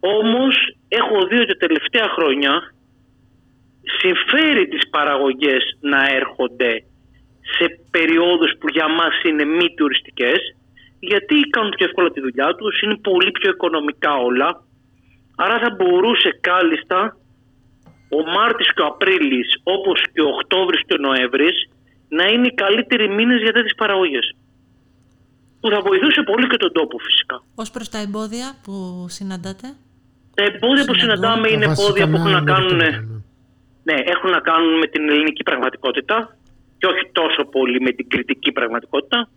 Όμως 0.00 0.54
έχω 0.88 1.26
δει 1.26 1.36
ότι 1.36 1.46
τα 1.46 1.66
τελευταία 1.66 2.08
χρόνια 2.16 2.52
συμφέρει 3.98 4.68
τις 4.68 4.88
παραγωγές 4.88 5.62
να 5.80 6.00
έρχονται 6.20 6.72
σε 7.56 7.66
περιόδους 7.90 8.52
που 8.58 8.68
για 8.68 8.88
μας 8.88 9.14
είναι 9.22 9.44
μη 9.44 9.74
τουριστικές 9.76 10.40
γιατί 11.00 11.34
κάνουν 11.54 11.70
πιο 11.76 11.86
εύκολα 11.86 12.10
τη 12.10 12.20
δουλειά 12.20 12.54
τους, 12.54 12.80
είναι 12.80 12.96
πολύ 12.96 13.30
πιο 13.30 13.50
οικονομικά 13.50 14.12
όλα 14.16 14.48
άρα 15.36 15.58
θα 15.58 15.70
μπορούσε 15.76 16.38
κάλλιστα 16.40 17.16
ο 18.08 18.30
Μάρτης 18.34 18.72
και 18.74 18.82
ο 18.82 18.86
Απρίλης 18.86 19.60
όπως 19.62 20.02
και 20.12 20.20
ο 20.20 20.28
Οκτώβρης 20.28 20.80
και 20.86 20.94
ο 20.94 20.96
Νοέμβρης 20.96 21.68
να 22.08 22.24
είναι 22.26 22.46
οι 22.46 22.54
καλύτεροι 22.54 23.08
μήνες 23.08 23.40
για 23.42 23.52
τέτοιες 23.52 23.74
παραγωγές 23.76 24.34
που 25.60 25.70
θα 25.70 25.80
βοηθούσε 25.80 26.22
πολύ 26.22 26.46
και 26.46 26.56
τον 26.56 26.72
τόπο 26.72 26.98
φυσικά. 26.98 27.42
Ως 27.54 27.70
προς 27.70 27.88
τα 27.88 27.98
εμπόδια 27.98 28.46
που 28.62 29.06
συναντάτε; 29.08 29.66
Τα 30.34 30.42
εμπόδια 30.44 30.84
που 30.84 30.94
συναντάμε 30.94 31.48
είναι 31.48 31.64
εμπόδια 31.64 32.08
που 32.08 32.16
έχουν 32.16 32.30
να 32.30 32.42
κάνουν 32.42 32.80
ναι, 33.88 33.96
έχουν 34.14 34.30
να 34.30 34.40
κάνουν 34.40 34.78
με 34.78 34.86
την 34.86 35.08
ελληνική 35.10 35.42
πραγματικότητα 35.42 36.36
και 36.78 36.86
όχι 36.86 37.04
τόσο 37.12 37.44
πολύ 37.44 37.80
με 37.80 37.90
την 37.90 38.08
κριτική 38.08 38.52
πραγματικότητα. 38.52 39.28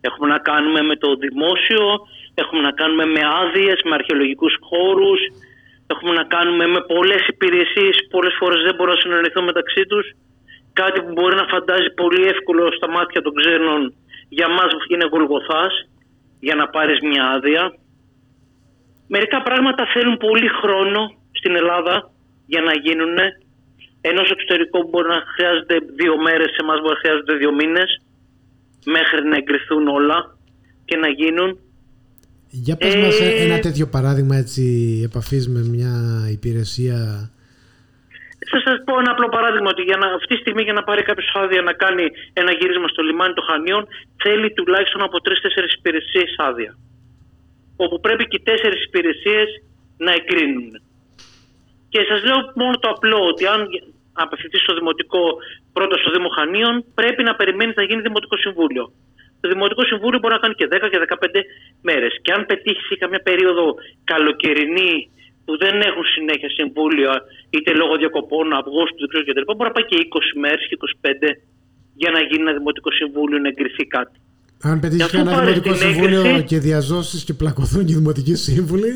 Έχουμε 0.00 0.28
να 0.28 0.38
κάνουμε 0.38 0.80
με 0.82 0.96
το 0.96 1.16
δημόσιο, 1.16 1.84
έχουμε 2.34 2.60
να 2.62 2.72
κάνουμε 2.72 3.04
με 3.04 3.20
άδειες, 3.42 3.80
με 3.84 3.94
αρχαιολογικούς 3.94 4.54
χώρους, 4.68 5.20
έχουμε 5.92 6.12
να 6.20 6.24
κάνουμε 6.34 6.66
με 6.66 6.80
πολλές 6.92 7.22
υπηρεσίες 7.34 7.94
που 8.00 8.10
πολλές 8.16 8.34
φορές 8.40 8.60
δεν 8.66 8.74
μπορούν 8.74 8.94
να 8.94 9.00
συνεννοηθούν 9.00 9.44
μεταξύ 9.44 9.82
τους. 9.90 10.06
Κάτι 10.72 10.98
που 11.02 11.12
μπορεί 11.12 11.34
να 11.42 11.46
φαντάζει 11.52 11.90
πολύ 12.02 12.22
εύκολο 12.34 12.62
στα 12.76 12.88
μάτια 12.90 13.20
των 13.22 13.32
ξένων, 13.40 13.94
για 14.28 14.48
μας 14.48 14.70
είναι 14.88 15.06
γολγοθά 15.12 15.64
για 16.40 16.54
να 16.54 16.68
πάρεις 16.68 16.98
μια 17.00 17.24
άδεια. 17.34 17.62
Μερικά 19.08 19.42
πράγματα 19.42 19.86
θέλουν 19.94 20.16
πολύ 20.16 20.48
χρόνο 20.48 21.00
στην 21.32 21.56
Ελλάδα 21.56 22.10
για 22.46 22.60
να 22.60 22.72
γίνουν 22.84 23.18
ενώ 24.08 24.20
στο 24.24 24.34
εξωτερικό 24.38 24.78
μπορεί 24.88 25.08
να 25.08 25.22
χρειάζεται 25.34 25.76
δύο 26.00 26.14
μέρες, 26.26 26.50
σε 26.54 26.60
εμάς 26.64 26.78
μπορεί 26.80 26.94
να 26.94 27.02
χρειάζεται 27.04 27.34
δύο 27.42 27.52
μήνες 27.60 27.90
μέχρι 28.84 29.28
να 29.28 29.36
εγκριθούν 29.36 29.88
όλα 29.88 30.18
και 30.84 30.96
να 30.96 31.08
γίνουν. 31.08 31.50
Για 32.50 32.76
πες 32.76 32.94
ε... 32.94 32.98
μας 32.98 33.20
ένα 33.20 33.58
τέτοιο 33.58 33.86
παράδειγμα 33.86 34.36
έτσι 34.36 34.62
επαφής 35.04 35.48
με 35.48 35.60
μια 35.74 35.94
υπηρεσία. 36.30 37.30
Θα 38.50 38.58
σας 38.66 38.76
πω 38.84 38.92
ένα 39.02 39.10
απλό 39.14 39.28
παράδειγμα 39.28 39.68
ότι 39.74 39.82
για 39.82 39.96
να, 40.02 40.06
αυτή 40.18 40.34
τη 40.34 40.40
στιγμή 40.40 40.62
για 40.62 40.76
να 40.78 40.82
πάρει 40.88 41.02
κάποιος 41.02 41.30
άδεια 41.34 41.62
να 41.62 41.72
κάνει 41.72 42.04
ένα 42.40 42.52
γύρισμα 42.58 42.88
στο 42.88 43.02
λιμάνι 43.02 43.34
των 43.34 43.44
Χανίων 43.48 43.82
θέλει 44.22 44.48
τουλάχιστον 44.52 45.02
από 45.02 45.16
τρει-τέσσερι 45.20 45.68
υπηρεσίες 45.78 46.30
άδεια. 46.48 46.72
Όπου 47.84 47.96
πρέπει 48.00 48.24
και 48.30 48.38
οι 48.40 48.44
τέσσερις 48.50 48.80
υπηρεσίες 48.88 49.48
να 50.04 50.12
εγκρίνουν. 50.18 50.70
Και 51.92 52.00
σας 52.10 52.20
λέω 52.28 52.38
μόνο 52.60 52.74
το 52.82 52.88
απλό 52.94 53.18
ότι 53.32 53.44
αν 53.54 53.60
απευθυνθείς 54.24 54.62
στο 54.62 54.74
Δημοτικό, 54.78 55.22
πρώτο 55.76 55.94
στο 56.02 56.10
Δήμο 56.14 56.28
Χανίων, 56.36 56.74
πρέπει 56.94 57.22
να 57.28 57.34
περιμένεις 57.40 57.74
να 57.76 57.84
γίνει 57.88 58.00
Δημοτικό 58.08 58.36
Συμβούλιο. 58.36 58.84
Το 59.46 59.52
Δημοτικό 59.54 59.82
Συμβούλιο 59.90 60.18
μπορεί 60.20 60.34
να 60.38 60.42
κάνει 60.44 60.54
και 60.60 60.68
10 60.72 60.74
και 60.92 60.98
15 61.08 61.40
μέρες. 61.88 62.12
Και 62.22 62.30
αν 62.36 62.40
πετύχει 62.50 62.94
καμιά 63.02 63.20
περίοδο 63.28 63.64
καλοκαιρινή 64.12 64.94
που 65.44 65.52
δεν 65.62 65.74
έχουν 65.88 66.04
συνέχεια 66.16 66.50
συμβούλια, 66.58 67.12
είτε 67.54 67.70
λόγω 67.80 67.94
διακοπών, 68.02 68.46
Αυγούστου, 68.60 69.02
δεν 69.12 69.22
ξέρω 69.24 69.44
και 69.46 69.54
μπορεί 69.56 69.68
να 69.70 69.76
πάει 69.76 69.86
και 69.90 69.96
20 69.98 70.42
μέρες 70.44 70.62
και 70.68 70.76
25 71.02 71.28
για 72.02 72.10
να 72.14 72.20
γίνει 72.28 72.42
ένα 72.46 72.54
Δημοτικό 72.58 72.90
Συμβούλιο 73.00 73.38
να 73.44 73.48
εγκριθεί 73.52 73.84
κάτι. 73.96 74.16
Αν 74.68 74.80
πετύχει 74.80 75.16
ένα 75.16 75.32
Δημοτικό 75.40 75.74
Συμβούλιο 75.74 76.22
και 76.50 76.58
διαζώσεις 76.68 77.20
και 77.26 77.34
πλακωθούν 77.40 77.84
οι 77.88 77.94
Δημοτικοί 78.00 78.34
Σύμβουλοι. 78.46 78.92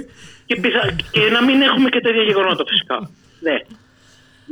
Και, 0.48 0.56
πιθα... 0.62 0.80
και 1.14 1.22
να 1.36 1.40
μην 1.46 1.58
έχουμε 1.68 1.88
και 1.94 2.00
τέτοια 2.06 2.22
γεγονότα 2.30 2.64
φυσικά. 2.70 2.96
ναι 3.46 3.56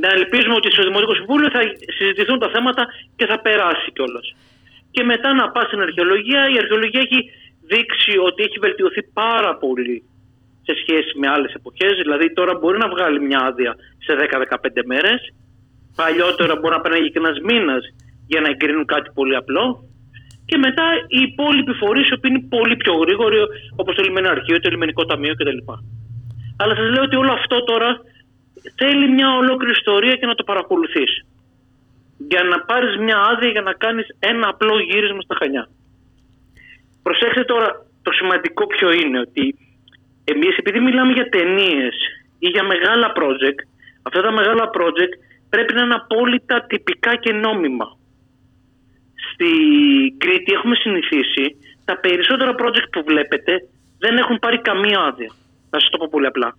να 0.02 0.08
ελπίζουμε 0.18 0.54
ότι 0.60 0.68
στο 0.74 0.82
Δημοτικό 0.88 1.14
Συμβούλιο 1.14 1.48
θα 1.56 1.60
συζητηθούν 1.96 2.38
τα 2.44 2.48
θέματα 2.54 2.82
και 3.16 3.26
θα 3.30 3.36
περάσει 3.46 3.88
κιόλας. 3.96 4.26
Και 4.98 5.04
μετά 5.14 5.30
να 5.40 5.50
πά 5.54 5.62
στην 5.68 5.80
αρχαιολογία. 5.86 6.42
Η 6.54 6.56
αρχαιολογία 6.62 7.02
έχει 7.06 7.20
δείξει 7.72 8.14
ότι 8.28 8.42
έχει 8.46 8.58
βελτιωθεί 8.64 9.02
πάρα 9.22 9.52
πολύ 9.62 9.96
σε 10.66 10.72
σχέση 10.80 11.12
με 11.20 11.26
άλλες 11.34 11.52
εποχές. 11.58 11.92
Δηλαδή 12.02 12.26
τώρα 12.38 12.52
μπορεί 12.58 12.78
να 12.78 12.88
βγάλει 12.94 13.20
μια 13.28 13.40
άδεια 13.48 13.72
σε 14.04 14.12
10-15 14.14 14.82
μέρες. 14.92 15.20
Παλιότερα 16.00 16.52
μπορεί 16.56 16.74
να 16.74 16.80
περνάει 16.80 17.10
και 17.12 17.22
ένας 17.24 17.38
μήνας 17.48 17.82
για 18.26 18.40
να 18.40 18.48
εγκρίνουν 18.48 18.86
κάτι 18.94 19.10
πολύ 19.14 19.34
απλό. 19.42 19.64
Και 20.48 20.56
μετά 20.66 20.86
οι 21.14 21.20
υπόλοιποι 21.28 21.72
φορείς 21.82 22.08
που 22.20 22.26
είναι 22.28 22.42
πολύ 22.54 22.76
πιο 22.76 22.94
γρήγοροι, 23.02 23.38
όπως 23.80 23.94
το 23.94 24.02
λιμενικό 24.02 24.32
αρχείο, 24.36 24.60
το 24.60 24.70
λιμενικό 24.70 25.02
ταμείο 25.04 25.34
κτλ. 25.34 25.60
Αλλά 26.60 26.74
σας 26.78 26.88
λέω 26.94 27.02
ότι 27.02 27.16
όλο 27.16 27.32
αυτό 27.32 27.56
τώρα 27.64 27.90
θέλει 28.80 29.06
μια 29.16 29.28
ολόκληρη 29.40 29.72
ιστορία 29.80 30.14
και 30.20 30.26
να 30.26 30.34
το 30.34 30.44
παρακολουθείς. 30.44 31.12
Για 32.18 32.42
να 32.42 32.60
πάρεις 32.60 32.96
μια 32.96 33.18
άδεια 33.18 33.48
για 33.48 33.60
να 33.60 33.72
κάνεις 33.72 34.06
ένα 34.18 34.48
απλό 34.48 34.78
γύρισμα 34.78 35.20
στα 35.20 35.36
Χανιά. 35.38 35.68
Προσέξτε 37.02 37.44
τώρα 37.44 37.86
το 38.02 38.12
σημαντικό 38.12 38.66
ποιο 38.66 38.92
είναι 38.92 39.18
ότι 39.20 39.54
εμείς 40.24 40.56
επειδή 40.56 40.80
μιλάμε 40.80 41.12
για 41.12 41.28
ταινίες 41.28 41.94
ή 42.38 42.48
για 42.48 42.62
μεγάλα 42.62 43.12
project, 43.16 43.60
αυτά 44.02 44.20
τα 44.22 44.32
μεγάλα 44.32 44.70
project 44.76 45.12
πρέπει 45.48 45.74
να 45.74 45.82
είναι 45.82 45.94
απόλυτα 45.94 46.64
τυπικά 46.66 47.16
και 47.16 47.32
νόμιμα. 47.32 47.96
Στη 49.32 49.50
Κρήτη 50.18 50.52
έχουμε 50.52 50.74
συνηθίσει 50.74 51.44
τα 51.84 51.98
περισσότερα 52.00 52.54
project 52.58 52.88
που 52.90 53.02
βλέπετε 53.06 53.52
δεν 53.98 54.16
έχουν 54.16 54.38
πάρει 54.38 54.58
καμία 54.60 55.00
άδεια. 55.00 55.30
Να 55.70 55.80
σας 55.80 55.90
το 55.90 55.98
πω 55.98 56.08
πολύ 56.10 56.26
απλά. 56.26 56.56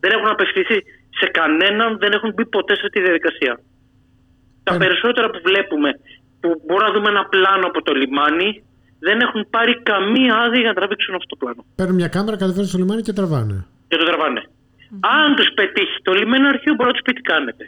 Δεν 0.00 0.10
έχουν 0.10 0.28
απευθυνθεί 0.28 0.78
σε 1.18 1.26
κανέναν 1.26 1.98
δεν 1.98 2.12
έχουν 2.12 2.32
μπει 2.34 2.46
ποτέ 2.46 2.74
σε 2.74 2.82
αυτή 2.84 2.98
τη 2.98 3.04
διαδικασία. 3.06 3.60
Τα 4.62 4.76
περισσότερα 4.76 5.30
που 5.30 5.40
βλέπουμε, 5.48 5.90
που 6.40 6.48
μπορούμε 6.66 6.86
να 6.88 6.92
δούμε 6.94 7.08
ένα 7.08 7.24
πλάνο 7.32 7.66
από 7.66 7.82
το 7.82 7.92
λιμάνι, 7.92 8.64
δεν 9.06 9.20
έχουν 9.20 9.46
πάρει 9.50 9.82
καμία 9.82 10.34
άδεια 10.44 10.60
για 10.60 10.68
να 10.68 10.74
τραβήξουν 10.74 11.14
αυτό 11.14 11.26
το 11.26 11.36
πλάνο. 11.36 11.64
Παίρνουν 11.76 11.94
μια 12.00 12.08
κάμερα, 12.08 12.36
κατεβαίνουν 12.36 12.68
στο 12.68 12.78
λιμάνι 12.78 13.02
και 13.02 13.12
τραβάνε. 13.12 13.66
Και 13.88 13.96
το 13.96 14.04
τραβάνε. 14.04 14.42
Αν 15.18 15.34
τους 15.36 15.48
πετύχει 15.54 15.96
το 16.02 16.12
λιμένο 16.12 16.48
αρχείο, 16.48 16.74
μπορεί 16.74 16.88
να 16.88 16.96
τους 16.96 17.04
πει 17.06 17.12
τι 17.12 17.20
κάνετε. 17.32 17.64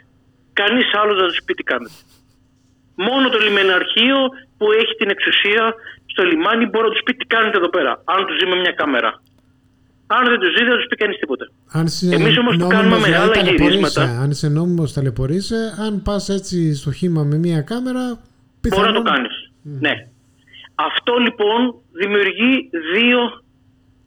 Κανείς 0.53 0.87
άλλος 1.01 1.15
δεν 1.19 1.27
τους 1.27 1.41
πει 1.45 1.53
τι 1.53 1.63
κάνετε. 1.63 1.97
Μόνο 2.95 3.29
το 3.29 3.39
λιμένο 3.45 3.73
αρχείο 3.81 4.17
που 4.57 4.65
έχει 4.71 4.93
την 5.01 5.09
εξουσία 5.09 5.73
στο 6.05 6.23
λιμάνι 6.23 6.65
μπορεί 6.65 6.85
να 6.87 6.93
τους 6.93 7.03
πει 7.05 7.13
τι 7.13 7.25
κάνετε 7.25 7.57
εδώ 7.57 7.69
πέρα. 7.69 7.91
Αν 8.13 8.25
τους 8.25 8.35
ζει 8.39 8.45
με 8.51 8.55
μια 8.55 8.71
κάμερα. 8.71 9.21
Αν 10.15 10.23
δεν 10.29 10.39
τους 10.39 10.53
δει, 10.55 10.63
δεν 10.65 10.75
τους 10.75 10.87
πει 10.89 10.95
κανείς 10.95 11.17
τίποτα. 11.17 11.45
Εμείς 12.11 12.37
όμως 12.37 12.55
που 12.57 12.67
κάνουμε 12.67 12.99
μεγάλα 12.99 13.35
γυρίσματα. 13.41 14.03
Αν 14.21 14.29
είσαι 14.29 14.49
νόμιμος, 14.49 14.93
ταλαιπωρείσαι. 14.93 15.61
Αν 15.85 16.01
πας 16.01 16.29
έτσι 16.29 16.75
στο 16.75 16.91
χήμα 16.91 17.23
με 17.23 17.37
μία 17.37 17.61
κάμερα. 17.61 18.03
Πιθανόν... 18.61 18.85
Μπορείς 18.85 18.99
να 18.99 19.03
το 19.03 19.11
κάνεις. 19.11 19.51
Ναι. 19.85 20.07
Αυτό 20.75 21.13
λοιπόν 21.17 21.59
δημιουργεί 21.91 22.69
δύο 22.95 23.19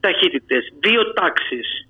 ταχύτητες, 0.01 0.63
δύο 0.87 1.13
τάξεις. 1.13 1.89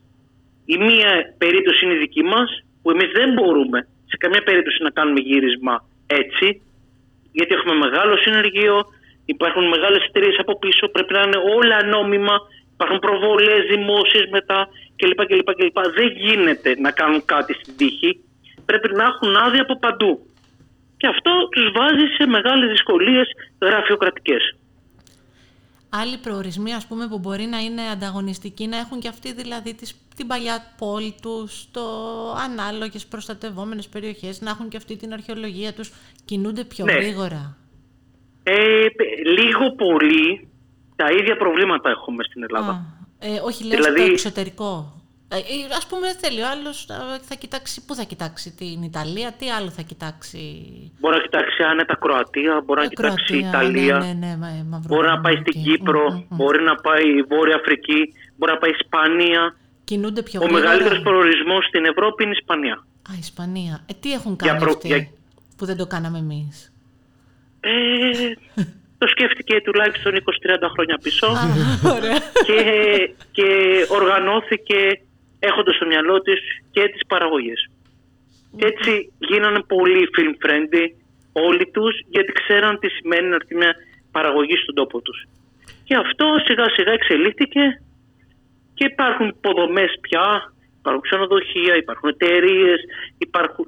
Η 0.64 0.76
μία 0.78 1.10
περίπτωση 1.38 1.84
είναι 1.84 1.94
η 1.94 1.98
δική 1.98 2.22
μας, 2.22 2.48
που 2.82 2.90
εμείς 2.90 3.10
δεν 3.18 3.32
μπορούμε 3.32 3.78
σε 4.10 4.16
καμία 4.16 4.42
περίπτωση 4.48 4.82
να 4.82 4.90
κάνουμε 4.90 5.20
γύρισμα 5.20 5.74
έτσι, 6.06 6.46
γιατί 7.32 7.54
έχουμε 7.54 7.74
μεγάλο 7.74 8.16
συνεργείο, 8.16 8.74
υπάρχουν 9.24 9.64
μεγάλες 9.74 10.02
εταιρείες 10.08 10.36
από 10.38 10.58
πίσω, 10.58 10.88
πρέπει 10.94 11.12
να 11.12 11.22
είναι 11.26 11.40
όλα 11.56 11.78
νόμιμα 11.96 12.34
Υπάρχουν 12.76 12.98
προβολές 12.98 13.60
δημόσιες 13.74 14.26
μετά 14.30 14.68
κλπ, 14.96 15.20
κλπ, 15.26 15.50
κλπ. 15.58 15.78
Δεν 15.94 16.08
γίνεται 16.24 16.80
να 16.80 16.90
κάνουν 16.90 17.24
κάτι 17.24 17.52
στην 17.54 17.76
τύχη. 17.76 18.20
Πρέπει 18.64 18.94
να 18.94 19.04
έχουν 19.04 19.36
άδεια 19.36 19.62
από 19.62 19.78
παντού. 19.78 20.26
Και 20.96 21.06
αυτό 21.06 21.48
τους 21.50 21.72
βάζει 21.76 22.06
σε 22.16 22.26
μεγάλες 22.26 22.70
δυσκολίες 22.70 23.26
γραφειοκρατικές. 23.60 24.56
Άλλοι 25.88 26.16
προορισμοί 26.18 26.74
ας 26.74 26.86
πούμε 26.86 27.08
που 27.08 27.18
μπορεί 27.18 27.44
να 27.44 27.58
είναι 27.58 27.82
ανταγωνιστικοί 27.92 28.66
να 28.66 28.76
έχουν 28.76 29.00
και 29.00 29.08
αυτοί 29.08 29.32
δηλαδή 29.32 29.74
τις, 29.74 29.96
την 30.16 30.26
παλιά 30.26 30.74
πόλη 30.78 31.14
τους, 31.22 31.70
το 31.70 31.82
ανάλογες 32.44 33.06
προστατευόμενες 33.06 33.88
περιοχές, 33.88 34.40
να 34.40 34.50
έχουν 34.50 34.68
και 34.68 34.76
αυτή 34.76 34.96
την 34.96 35.12
αρχαιολογία 35.12 35.72
τους, 35.72 35.92
κινούνται 36.24 36.64
πιο 36.64 36.84
ναι. 36.84 36.92
γρήγορα. 36.92 37.56
Ε, 38.42 38.86
λίγο 39.24 39.74
πολύ 39.74 40.48
τα 40.96 41.06
ίδια 41.18 41.36
προβλήματα 41.36 41.90
έχουμε 41.90 42.24
στην 42.24 42.42
Ελλάδα. 42.42 42.84
ε, 43.18 43.40
όχι, 43.44 43.64
λέω 43.64 43.76
δηλαδή... 43.78 44.00
στο 44.00 44.12
εξωτερικό. 44.12 44.96
Ε, 45.28 45.38
ας 45.76 45.86
πούμε 45.86 46.06
θέλει 46.20 46.40
ο 46.40 46.48
άλλος 46.50 46.86
θα 47.22 47.34
κοιτάξει, 47.34 47.84
πού 47.84 47.94
θα 47.94 48.02
κοιτάξει 48.02 48.54
την 48.54 48.82
Ιταλία, 48.82 49.32
τι 49.38 49.50
άλλο 49.50 49.70
θα 49.70 49.82
κοιτάξει; 49.82 50.40
Μπορεί 51.00 51.16
να 51.16 51.22
κοιτάξει 51.22 51.62
άνετα 51.62 51.96
Κροατία, 51.96 52.62
μπορεί 52.64 52.80
να 52.80 52.86
ε, 52.86 52.88
κοιτάξει 52.88 53.38
Ιταλία, 53.38 53.98
ναι, 53.98 54.12
ναι, 54.26 54.34
ναι, 54.34 54.78
μπορεί 54.86 55.06
να 55.06 55.20
πάει 55.20 55.36
στην 55.36 55.62
Κύπρο, 55.62 56.24
μπορεί 56.28 56.62
να 56.62 56.74
πάει 56.74 57.22
Βόρεια 57.28 57.56
Αφρική, 57.56 58.12
μπορεί 58.36 58.52
να 58.52 58.58
πάει 58.58 58.70
Ισπανία. 58.70 59.56
Κινούνται 59.84 60.22
πιο 60.22 60.40
Ο 60.42 60.50
μεγαλύτερος 60.50 61.00
προορισμός 61.00 61.66
στην 61.66 61.84
Ευρώπη 61.84 62.22
είναι 62.22 62.32
η 62.32 62.36
Ισπανία. 62.40 62.86
Α, 63.10 63.12
Ισπανία. 63.18 63.84
Ε, 63.86 63.92
τι 64.00 64.12
έχουν 64.12 64.36
κάνει 64.36 64.64
αυτοί 64.64 65.12
που 65.56 65.64
δεν 65.64 65.76
το 65.76 65.86
κάναμε 65.86 66.18
εμείς; 66.18 66.72
Ε, 67.60 67.70
το 68.98 69.06
σκέφτηκε 69.06 69.60
τουλάχιστον 69.60 70.12
20-30 70.12 70.18
χρόνια 70.74 70.98
πίσω 71.02 71.28
και, 72.46 72.60
και 73.32 73.48
οργανώθηκε 73.88 75.00
έχοντας 75.38 75.74
στο 75.76 75.86
μυαλό 75.86 76.20
της 76.20 76.40
και 76.70 76.82
τις 76.88 77.06
παραγωγές. 77.06 77.70
Και 78.56 78.66
έτσι 78.66 79.12
γίνανε 79.18 79.60
πολύ 79.62 80.08
film 80.16 80.34
friendly 80.46 80.86
όλοι 81.32 81.66
τους 81.70 81.94
γιατί 82.08 82.32
ξέραν 82.32 82.78
τι 82.78 82.88
σημαίνει 82.88 83.28
να 83.28 83.34
έρθει 83.34 83.54
μια 83.54 83.74
παραγωγή 84.12 84.56
στον 84.56 84.74
τόπο 84.74 85.00
τους. 85.00 85.24
Και 85.84 85.94
αυτό 85.94 86.26
σιγά 86.44 86.68
σιγά 86.70 86.92
εξελίχθηκε 86.92 87.82
και 88.74 88.84
υπάρχουν 88.84 89.26
υποδομές 89.28 89.92
πια, 90.00 90.52
υπάρχουν 90.78 91.02
ξενοδοχεία, 91.02 91.76
υπάρχουν 91.76 92.08
εταιρείες, 92.08 92.80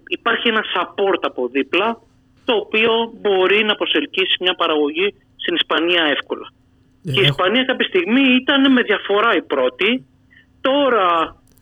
υπάρχει 0.06 0.48
ένα 0.48 0.64
support 0.74 1.20
από 1.20 1.48
δίπλα 1.48 2.00
το 2.48 2.54
οποίο 2.64 2.92
μπορεί 3.22 3.60
να 3.70 3.74
προσελκύσει 3.80 4.34
μια 4.44 4.54
παραγωγή 4.60 5.08
στην 5.42 5.54
Ισπανία 5.60 6.02
εύκολα. 6.16 6.46
Ε, 7.08 7.10
και 7.14 7.20
η 7.24 7.26
Ισπανία 7.32 7.64
κάποια 7.64 7.86
στιγμή 7.92 8.24
ήταν 8.42 8.60
με 8.72 8.82
διαφορά 8.82 9.30
η 9.40 9.42
πρώτη. 9.52 9.90
Τώρα 10.60 11.06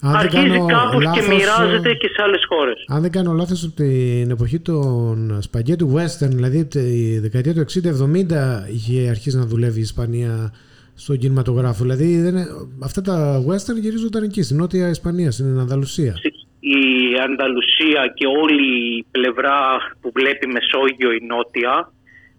αρχίζει 0.01 0.59
κάπως 0.75 1.05
και 1.15 1.23
μοιράζεται 1.31 1.91
και 2.01 2.09
σε 2.15 2.23
άλλες 2.25 2.43
χώρες. 2.51 2.85
Αν 2.95 3.01
δεν 3.03 3.11
κάνω 3.11 3.33
λάθος 3.33 3.65
από 3.65 3.75
την 3.75 4.31
εποχή 4.31 4.59
των 4.61 5.39
σπαγκέτου 5.43 5.93
western, 5.97 6.33
δηλαδή 6.39 6.65
τη 6.65 7.19
δεκαετία 7.19 7.55
του 7.55 7.61
60-70 7.61 8.73
είχε 8.77 9.09
αρχίσει 9.09 9.37
να 9.37 9.47
δουλεύει 9.47 9.79
η 9.79 9.87
Ισπανία 9.91 10.53
στον 10.95 11.19
κινηματογράφο. 11.19 11.83
Δηλαδή 11.83 12.21
δεν, 12.21 12.35
αυτά 12.83 13.01
τα 13.01 13.45
western 13.49 13.77
γυρίζονταν 13.81 14.23
εκεί, 14.23 14.43
στην 14.43 14.57
Νότια 14.57 14.89
Ισπανία, 14.89 15.31
στην 15.31 15.59
Ανδαλουσία. 15.59 16.15
Η 16.61 16.81
Ανδαλουσία 17.27 18.07
και 18.15 18.27
όλη 18.27 18.97
η 18.97 19.07
πλευρά 19.11 19.77
που 20.01 20.13
βλέπει 20.15 20.47
Μεσόγειο 20.47 21.13
η 21.13 21.21
Νότια 21.27 21.93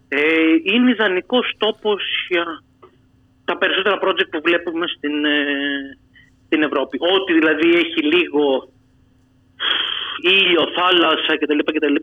ε, 0.08 0.20
είναι 0.62 0.90
ιδανικός 0.90 1.54
τόπος 1.58 2.02
για 2.28 2.62
τα 3.44 3.56
περισσότερα 3.56 3.98
project 4.02 4.30
που 4.30 4.40
βλέπουμε 4.44 4.86
στην, 4.96 5.24
ε, 5.24 5.36
στην 6.46 6.62
Ευρώπη. 6.62 6.98
Ό,τι 7.14 7.32
δηλαδή 7.32 7.68
έχει 7.74 8.00
λίγο 8.14 8.44
ήλιο, 10.22 10.62
θάλασσα 10.76 11.36
κτλ. 11.38 11.58
κτλ 11.64 11.96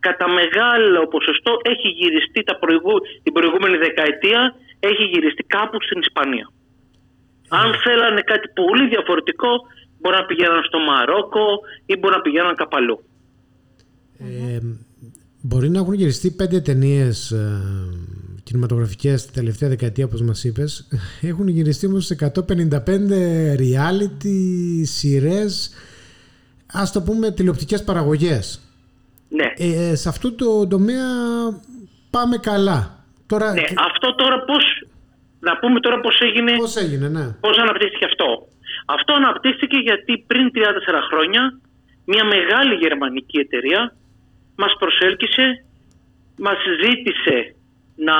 κατά 0.00 0.28
μεγάλο 0.28 1.06
ποσοστό 1.06 1.52
έχει 1.62 1.88
γυριστεί 1.88 2.42
τα 2.42 2.56
προηγού, 2.56 2.96
την 3.22 3.32
προηγούμενη 3.32 3.76
δεκαετία 3.76 4.54
έχει 4.80 5.04
γυριστεί 5.04 5.42
κάπου 5.42 5.82
στην 5.82 5.98
Ισπανία. 6.00 6.46
Αν 7.48 7.74
θέλανε 7.84 8.20
κάτι 8.20 8.48
πολύ 8.60 8.88
διαφορετικό 8.88 9.52
μπορεί 10.00 10.16
να 10.16 10.24
πηγαίνουν 10.24 10.62
στο 10.64 10.78
Μαρόκο 10.78 11.44
ή 11.86 11.96
μπορεί 11.96 12.14
να 12.14 12.20
πηγαίνουν 12.20 12.54
κάπου 12.54 12.76
αλλού. 12.76 13.02
Ε, 14.18 14.58
μπορεί 15.42 15.68
να 15.70 15.78
έχουν 15.78 15.94
γυριστεί 15.94 16.30
πέντε 16.30 16.60
ταινίες 16.60 17.30
ε, 17.30 17.62
κινηματογραφικές 18.42 19.26
τη 19.26 19.32
τελευταία 19.32 19.68
δεκαετία, 19.68 20.04
όπως 20.04 20.22
μας 20.22 20.44
είπες. 20.44 20.88
Έχουν 21.30 21.48
γυριστεί 21.48 21.86
όμως 21.86 22.10
155 22.20 22.32
reality, 23.58 24.80
σειρές, 24.82 25.70
ας 26.72 26.92
το 26.92 27.02
πούμε 27.02 27.30
τηλεοπτικές 27.30 27.84
παραγωγές. 27.84 28.60
Ναι. 29.28 29.52
Ε, 29.56 29.94
σε 29.94 30.08
αυτό 30.08 30.32
το 30.32 30.66
τομέα 30.66 31.06
πάμε 32.10 32.36
καλά. 32.36 33.04
Τώρα... 33.26 33.52
Ναι, 33.52 33.62
αυτό 33.90 34.14
τώρα 34.14 34.44
πώς, 34.44 34.64
να 35.40 35.58
πούμε 35.58 35.80
τώρα 35.80 36.00
πώς 36.00 36.20
έγινε, 36.20 36.56
πώς 36.56 36.76
έγινε 36.76 37.08
ναι. 37.08 37.26
πώς 37.40 37.58
αναπτύχθηκε 37.58 38.04
αυτό. 38.04 38.48
Αυτό 38.94 39.12
αναπτύχθηκε 39.14 39.78
γιατί 39.88 40.24
πριν 40.26 40.50
34 40.54 40.58
χρόνια 41.10 41.60
μια 42.04 42.24
μεγάλη 42.24 42.74
γερμανική 42.74 43.38
εταιρεία 43.38 43.96
μας 44.56 44.72
προσέλκυσε, 44.78 45.64
μας 46.38 46.58
ζήτησε 46.82 47.54
να, 47.96 48.18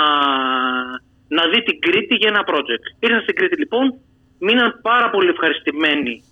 να 1.37 1.43
δει 1.51 1.63
την 1.63 1.81
Κρήτη 1.81 2.15
για 2.15 2.31
ένα 2.35 2.43
project. 2.51 2.85
Ήρθαν 2.99 3.21
στην 3.23 3.35
Κρήτη 3.35 3.57
λοιπόν, 3.59 3.85
μείναν 4.39 4.79
πάρα 4.83 5.11
πολύ 5.11 5.29
ευχαριστημένοι 5.29 6.23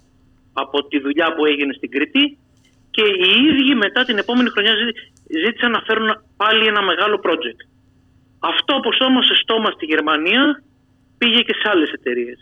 από 0.53 0.89
τη 0.89 0.99
δουλειά 0.99 1.35
που 1.35 1.47
έγινε 1.47 1.73
στην 1.73 1.91
Κρήτη 1.91 2.39
και 2.91 3.03
οι 3.03 3.31
ίδιοι 3.49 3.75
μετά 3.75 4.05
την 4.05 4.19
επόμενη 4.19 4.49
χρονιά 4.49 4.75
ζήτησαν 5.45 5.71
να 5.71 5.81
φέρουν 5.87 6.09
πάλι 6.37 6.67
ένα 6.67 6.83
μεγάλο 6.83 7.21
project. 7.27 7.61
Αυτό 8.39 8.75
όπως 8.77 8.97
όμως 9.01 9.27
σε 9.27 9.35
στόμα 9.43 9.71
στη 9.71 9.85
Γερμανία 9.85 10.63
πήγε 11.19 11.41
και 11.41 11.55
σε 11.61 11.69
άλλες 11.73 11.91
εταιρείες. 11.91 12.39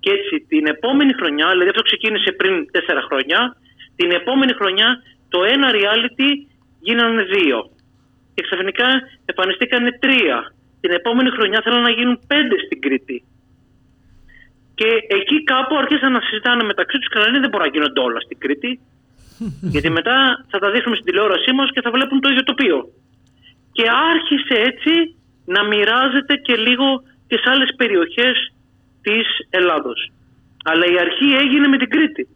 Και 0.00 0.10
έτσι 0.16 0.34
την 0.52 0.66
επόμενη 0.66 1.12
χρονιά, 1.12 1.46
δηλαδή 1.50 1.68
αυτό 1.68 1.82
ξεκίνησε 1.82 2.30
πριν 2.32 2.54
τέσσερα 2.70 3.02
χρόνια, 3.08 3.38
την 3.96 4.10
επόμενη 4.20 4.52
χρονιά 4.60 4.88
το 5.28 5.38
ένα 5.54 5.68
reality 5.78 6.28
γίνανε 6.80 7.22
δύο. 7.34 7.58
Και 8.34 8.42
ξαφνικά 8.42 8.88
εμφανιστήκαν 9.30 9.84
τρία. 10.04 10.38
Την 10.80 10.92
επόμενη 10.98 11.30
χρονιά 11.30 11.60
θέλαν 11.64 11.82
να 11.82 11.90
γίνουν 11.90 12.16
πέντε 12.26 12.56
στην 12.64 12.80
Κρήτη. 12.80 13.24
Και 14.78 14.88
εκεί 15.18 15.36
κάπου 15.52 15.74
άρχισαν 15.76 16.12
να 16.12 16.20
συζητάνε 16.20 16.62
μεταξύ 16.64 16.96
τους 16.98 17.08
και 17.08 17.18
να 17.18 17.24
λένε 17.24 17.40
δεν 17.40 17.50
μπορεί 17.50 17.64
να 17.64 17.74
γίνονται 17.74 18.00
όλα 18.00 18.20
στην 18.20 18.38
Κρήτη. 18.38 18.80
Γιατί 19.72 19.90
μετά 19.90 20.16
θα 20.50 20.58
τα 20.58 20.70
δείχνουμε 20.70 20.96
στην 20.96 21.08
τηλεόρασή 21.08 21.52
μας 21.52 21.68
και 21.74 21.80
θα 21.84 21.90
βλέπουν 21.90 22.20
το 22.20 22.28
ίδιο 22.28 22.42
τοπίο. 22.42 22.78
Και 23.76 23.84
άρχισε 24.12 24.54
έτσι 24.70 24.92
να 25.54 25.60
μοιράζεται 25.70 26.34
και 26.46 26.54
λίγο 26.56 26.86
και 27.28 27.36
σε 27.42 27.50
άλλες 27.52 27.70
περιοχές 27.76 28.36
της 29.02 29.26
Ελλάδος. 29.50 30.12
Αλλά 30.64 30.86
η 30.86 30.98
αρχή 30.98 31.28
έγινε 31.42 31.68
με 31.68 31.78
την 31.78 31.88
Κρήτη. 31.88 32.28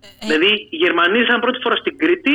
Ε, 0.00 0.26
δηλαδή 0.26 0.52
οι 0.70 0.76
Γερμανοί 0.76 1.18
ήρθαν 1.18 1.40
πρώτη 1.40 1.58
φορά 1.62 1.76
στην 1.76 1.98
Κρήτη, 1.98 2.34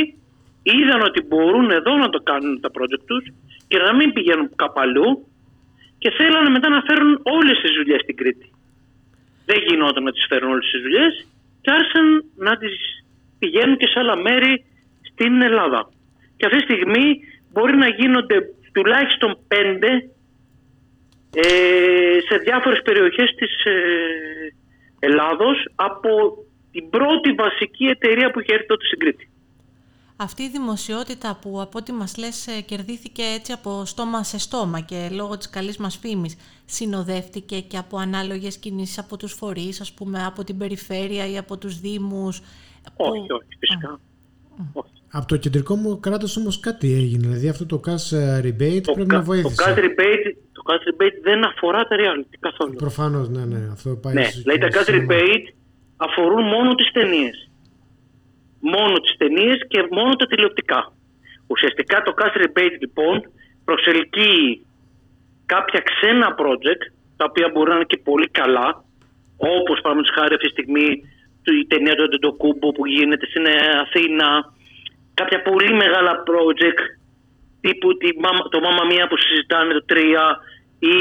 είδαν 0.64 1.02
ότι 1.02 1.22
μπορούν 1.22 1.72
εδώ 1.72 1.98
να 1.98 2.10
το 2.10 2.20
κάνουν 2.20 2.62
τα 2.62 2.70
project 2.76 3.04
τους 3.06 3.24
και 3.68 3.78
να 3.78 3.96
μην 3.96 4.14
πηγαίνουν 4.14 4.56
κάπου 4.56 4.80
αλλού 4.80 5.28
και 5.98 6.12
θέλανε 6.18 6.50
μετά 6.50 6.70
να 6.70 6.82
φέρουν 6.82 7.20
όλες 7.24 7.58
τις 7.62 7.72
δουλειές 7.78 8.02
στην 8.02 8.16
Κρήτη. 8.16 8.48
Δεν 9.46 9.58
γινόταν 9.68 10.04
να 10.04 10.12
τις 10.12 10.26
φέρουν 10.30 10.50
όλες 10.52 10.70
τις 10.72 10.82
δουλειές 10.82 11.28
και 11.62 11.72
άρχισαν 11.72 12.06
να 12.36 12.58
τις 12.58 12.76
πηγαίνουν 13.40 13.78
και 13.78 13.88
σε 13.88 14.00
άλλα 14.00 14.16
μέρη 14.16 14.66
στην 15.02 15.42
Ελλάδα. 15.42 15.90
Και 16.38 16.46
αυτή 16.46 16.58
τη 16.58 16.64
στιγμή 16.64 17.20
μπορεί 17.52 17.76
να 17.76 17.88
γίνονται 17.88 18.38
τουλάχιστον 18.72 19.38
πέντε 19.48 19.90
ε, 21.34 21.42
σε 22.28 22.38
διάφορες 22.38 22.82
περιοχές 22.82 23.36
της 23.36 23.66
ε, 23.66 24.54
Ελλάδος 25.00 25.72
από 25.76 26.10
την 26.72 26.90
πρώτη 26.90 27.32
βασική 27.32 27.86
εταιρεία 27.86 28.32
που 28.32 28.40
είχε 28.40 28.54
έρθει 28.54 28.66
τότε 28.66 28.86
στην 28.86 29.00
Κρήτη. 29.00 29.30
Αυτή 30.16 30.44
η 30.44 30.50
δημοσιότητα 30.50 31.40
που 31.42 31.62
από 31.62 31.78
ό,τι 31.78 31.92
μας 31.92 32.18
λες 32.18 32.48
ε, 32.48 32.62
κερδίθηκε 32.62 33.22
έτσι 33.22 33.52
από 33.52 33.86
στόμα 33.86 34.24
σε 34.24 34.40
στόμα 34.40 34.80
και 34.80 35.10
λόγω 35.12 35.38
της 35.38 35.50
καλής 35.50 35.78
μας 35.78 35.98
φήμης 35.98 36.38
συνοδεύτηκε 36.66 37.60
και 37.60 37.78
από 37.78 37.98
ανάλογες 37.98 38.58
κινήσεις 38.58 38.98
από 38.98 39.18
τους 39.18 39.34
φορείς, 39.34 39.82
ας 39.82 39.94
πούμε 39.94 40.26
από 40.26 40.44
την 40.44 40.58
περιφέρεια 40.58 41.28
ή 41.28 41.38
από 41.38 41.58
τους 41.58 41.80
δήμους 41.80 42.42
όχι, 42.96 43.32
όχι, 43.32 43.56
φυσικά. 43.60 44.00
Από 45.12 45.26
το 45.28 45.38
κεντρικό 45.38 45.76
μου 45.76 46.00
κράτος 46.00 46.38
όμως 46.38 46.60
κάτι 46.60 46.94
έγινε. 46.94 47.28
Δηλαδή 47.28 47.50
αυτό 47.50 47.66
το 47.66 47.82
cash 47.86 48.18
ε, 48.18 48.40
rebate 48.46 48.82
το 48.84 48.92
πρέπει 48.94 49.14
να 49.14 49.22
βοήθησε. 49.22 49.56
Το 49.56 49.64
cash 49.64 49.78
rebate, 49.78 50.28
το 50.52 50.62
cash 50.68 50.84
rebate 50.90 51.18
δεν 51.22 51.46
αφορά 51.46 51.82
τα 51.84 51.96
reality 52.02 52.36
καθόλου. 52.40 52.74
Προφανώς, 52.74 53.30
ναι, 53.30 53.46
ναι. 53.46 53.70
Αυτό 53.72 53.90
πάει 53.90 54.14
ναι, 54.14 54.28
δηλαδή 54.44 54.60
τα 54.60 54.68
cash 54.76 54.90
rebate 54.98 55.48
αφορούν 55.98 56.44
μόνο 56.44 56.76
τις 56.76 56.92
ταινίες. 56.92 57.50
Μόνο 58.60 59.00
τις 59.00 59.16
ταινίες 59.18 59.58
και 59.68 59.88
μόνο 59.92 60.16
τα 60.16 60.26
τηλεοπτικά. 60.28 60.94
Ουσιαστικά 61.48 62.02
το 62.02 62.14
cash 62.20 62.36
rebate 62.44 62.78
λοιπόν 62.80 63.32
προσελκύει 63.66 64.66
κάποια 65.46 65.82
ξένα 65.90 66.36
project 66.42 66.84
τα 67.18 67.26
οποία 67.30 67.50
μπορεί 67.54 67.70
να 67.70 67.76
είναι 67.76 67.92
και 67.94 67.98
πολύ 67.98 68.30
καλά 68.30 68.84
όπως 69.38 69.82
παραδείγματος 69.82 70.16
χάρη 70.18 70.34
αυτή 70.34 70.48
τη 70.48 70.56
στιγμή 70.58 70.88
η 71.62 71.66
ταινία 71.68 71.96
του 71.96 72.04
Εντοκούμπο 72.14 72.72
που 72.72 72.86
γίνεται 72.86 73.26
στην 73.26 73.46
Αθήνα, 73.86 74.54
κάποια 75.14 75.42
πολύ 75.42 75.74
μεγάλα 75.74 76.24
project 76.30 76.82
τύπου 77.62 77.88
το 78.50 78.60
Μάμα 78.60 78.86
Μία 78.92 79.08
που 79.08 79.18
συζητάνε 79.18 79.74
το 79.74 79.84
3 79.90 79.96
ή 80.80 80.96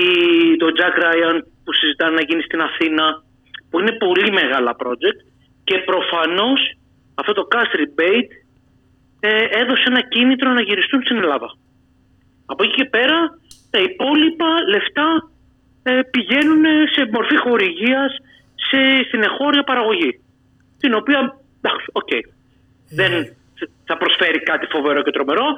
το 0.57 0.67
Jack 0.79 0.97
Ryan 1.05 1.37
που 1.65 1.73
συζητάνε 1.73 2.15
να 2.15 2.23
γίνει 2.29 2.43
στην 2.43 2.61
Αθήνα 2.61 3.23
που 3.71 3.81
είναι 3.81 3.93
πολύ 3.93 4.31
μεγάλα 4.33 4.77
project 4.83 5.21
και 5.65 5.77
προφανώς 5.91 6.61
αυτό 7.15 7.33
το 7.33 7.49
cast 7.53 7.73
rebate 7.81 8.33
ε, 9.21 9.45
έδωσε 9.61 9.85
ένα 9.87 10.01
κίνητρο 10.01 10.53
να 10.53 10.63
γυριστούν 10.63 11.03
στην 11.03 11.17
Ελλάδα. 11.17 11.49
Από 12.47 12.63
εκεί 12.65 12.75
και 12.75 12.85
πέρα 12.85 13.19
τα 13.71 13.79
υπόλοιπα 13.79 14.51
λεφτά 14.69 15.31
ε, 15.83 16.01
πηγαίνουν 16.11 16.65
σε 16.95 17.09
μορφή 17.13 17.37
χορηγίας 17.37 18.11
σε, 18.55 18.79
στην 19.09 19.23
εγχώρια 19.23 19.63
παραγωγή 19.63 20.21
την 20.79 20.95
οποία, 20.95 21.19
εντάξει, 21.61 21.87
ok, 21.93 22.09
okay, 22.11 22.23
δεν 22.91 23.13
θα 23.91 23.97
προσφέρει 24.03 24.41
κάτι 24.51 24.67
φοβερό 24.75 25.01
και 25.03 25.15
τρομερό, 25.17 25.49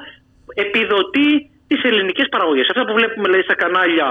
επιδοτεί 0.65 1.29
τις 1.67 1.81
ελληνικές 1.89 2.27
παραγωγές. 2.33 2.67
Αυτά 2.71 2.83
που 2.85 2.93
βλέπουμε 2.99 3.27
λέει, 3.33 3.43
στα 3.49 3.55
κανάλια, 3.63 4.09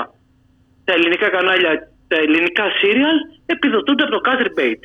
τα 0.87 0.92
ελληνικά 0.96 1.28
κανάλια, 1.37 1.72
τα 2.11 2.16
ελληνικά 2.24 2.66
σίριαλ, 2.80 3.16
επιδοτούνται 3.54 4.02
από 4.04 4.14
το 4.16 4.22
cash 4.26 4.42
rebate. 4.48 4.85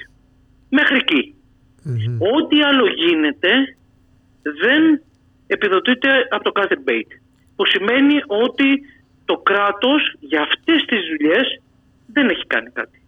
Μέχρι 0.69 0.99
Ό,τι 2.35 2.57
άλλο 2.69 2.85
γίνεται 3.03 3.51
δεν 4.61 4.81
επιδοτείται 5.47 6.09
από 6.35 6.43
το 6.47 6.51
cash 6.57 6.71
rebate. 6.77 7.13
Που 7.55 7.65
σημαίνει 7.65 8.17
ότι 8.43 8.67
το 9.25 9.35
κράτος 9.49 10.01
για 10.19 10.41
αυτές 10.41 10.79
τις 10.89 11.01
δουλειές 11.09 11.61
δεν 12.13 12.29
έχει 12.29 12.45
κάνει 12.47 12.69
κάτι. 12.79 13.01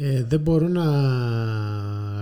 Ε, 0.00 0.24
δεν 0.30 0.40
μπορώ 0.40 0.68
να 0.68 0.86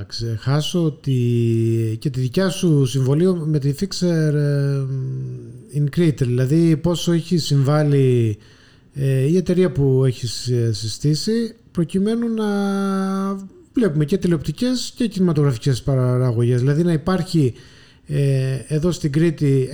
ξεχάσω 0.08 0.84
ότι 0.84 1.96
και 2.00 2.10
τη 2.10 2.20
δικιά 2.20 2.48
σου 2.48 2.86
συμβολή 2.86 3.34
με 3.34 3.58
τη 3.58 3.74
Fixer 3.80 4.34
ε, 4.34 4.84
in 5.74 5.98
Crete, 5.98 6.18
δηλαδή 6.18 6.76
πόσο 6.76 7.12
έχει 7.12 7.38
συμβάλει 7.38 8.38
ε, 8.94 9.26
η 9.26 9.36
εταιρεία 9.36 9.72
που 9.72 10.04
έχεις 10.04 10.50
συστήσει 10.70 11.54
προκειμένου 11.70 12.34
να 12.34 12.46
βλέπουμε 13.72 14.04
και 14.04 14.18
τηλεοπτικές 14.18 14.92
και 14.96 15.06
κινηματογραφικές 15.06 15.82
παραγωγές. 15.82 16.60
Δηλαδή 16.60 16.82
να 16.82 16.92
υπάρχει 16.92 17.54
ε, 18.06 18.58
εδώ 18.66 18.92
στην 18.92 19.12
Κρήτη 19.12 19.68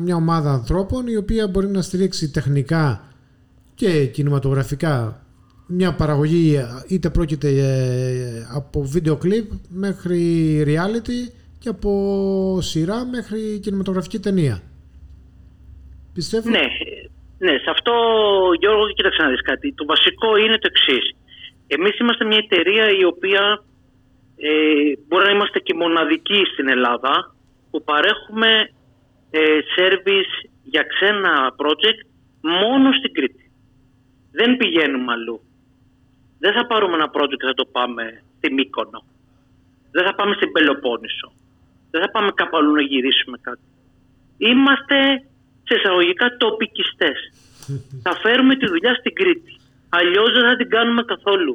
μια 0.00 0.16
ομάδα 0.16 0.52
ανθρώπων 0.52 1.06
η 1.06 1.16
οποία 1.16 1.48
μπορεί 1.48 1.68
να 1.68 1.82
στηρίξει 1.82 2.30
τεχνικά 2.30 3.04
και 3.74 4.06
κινηματογραφικά 4.06 5.24
μια 5.70 5.94
παραγωγή 5.94 6.56
είτε 6.88 7.10
πρόκειται 7.10 7.48
ε, 7.48 8.46
από 8.54 8.82
βίντεο 8.82 9.16
κλιπ 9.16 9.50
μέχρι 9.68 10.22
reality 10.66 11.32
και 11.58 11.68
από 11.68 11.92
σειρά 12.60 13.04
μέχρι 13.04 13.58
κινηματογραφική 13.62 14.18
ταινία. 14.18 14.62
Πιστεύω. 16.14 16.50
Ναι, 16.50 16.66
ναι, 17.38 17.52
σε 17.58 17.70
αυτό 17.70 17.92
Γιώργο 18.60 18.92
κοίταξε 18.92 19.22
να 19.22 19.28
δεις 19.28 19.42
κάτι. 19.42 19.72
Το 19.72 19.84
βασικό 19.84 20.36
είναι 20.36 20.58
το 20.58 20.68
εξής. 20.72 21.14
Εμείς 21.66 21.98
είμαστε 21.98 22.24
μια 22.24 22.40
εταιρεία 22.50 22.86
η 23.00 23.04
οποία 23.04 23.62
ε, 24.36 24.50
μπορεί 25.06 25.24
να 25.24 25.30
είμαστε 25.30 25.58
και 25.58 25.74
μοναδικοί 25.74 26.40
στην 26.52 26.68
Ελλάδα 26.68 27.34
που 27.70 27.82
παρέχουμε 27.84 28.70
ε, 29.30 29.40
service 29.76 30.48
για 30.62 30.82
ξένα 30.82 31.54
project 31.56 32.00
μόνο 32.40 32.92
στην 32.92 33.12
Κρήτη. 33.12 33.50
Δεν 34.32 34.56
πηγαίνουμε 34.56 35.12
αλλού. 35.12 35.40
Δεν 36.42 36.52
θα 36.52 36.66
πάρουμε 36.66 36.94
ένα 36.94 37.10
project 37.14 37.38
και 37.40 37.50
θα 37.50 37.54
το 37.54 37.64
πάμε 37.64 38.22
στη 38.36 38.52
Μύκονο. 38.52 39.00
Δεν 39.90 40.04
θα 40.06 40.14
πάμε 40.14 40.34
στην 40.34 40.52
Πελοπόννησο. 40.52 41.32
Δεν 41.90 42.00
θα 42.00 42.10
πάμε 42.10 42.30
κάπου 42.34 42.56
αλλού 42.56 42.72
να 42.72 42.82
γυρίσουμε 42.82 43.38
κάτι. 43.40 43.66
Είμαστε 44.38 44.96
σε 45.66 45.74
εισαγωγικά 45.78 46.36
τοπικιστές. 46.36 47.18
θα 48.04 48.12
φέρουμε 48.22 48.56
τη 48.56 48.66
δουλειά 48.66 48.94
στην 48.94 49.14
Κρήτη. 49.14 49.52
Αλλιώς 49.88 50.32
δεν 50.32 50.44
θα 50.48 50.56
την 50.56 50.68
κάνουμε 50.68 51.02
καθόλου. 51.02 51.54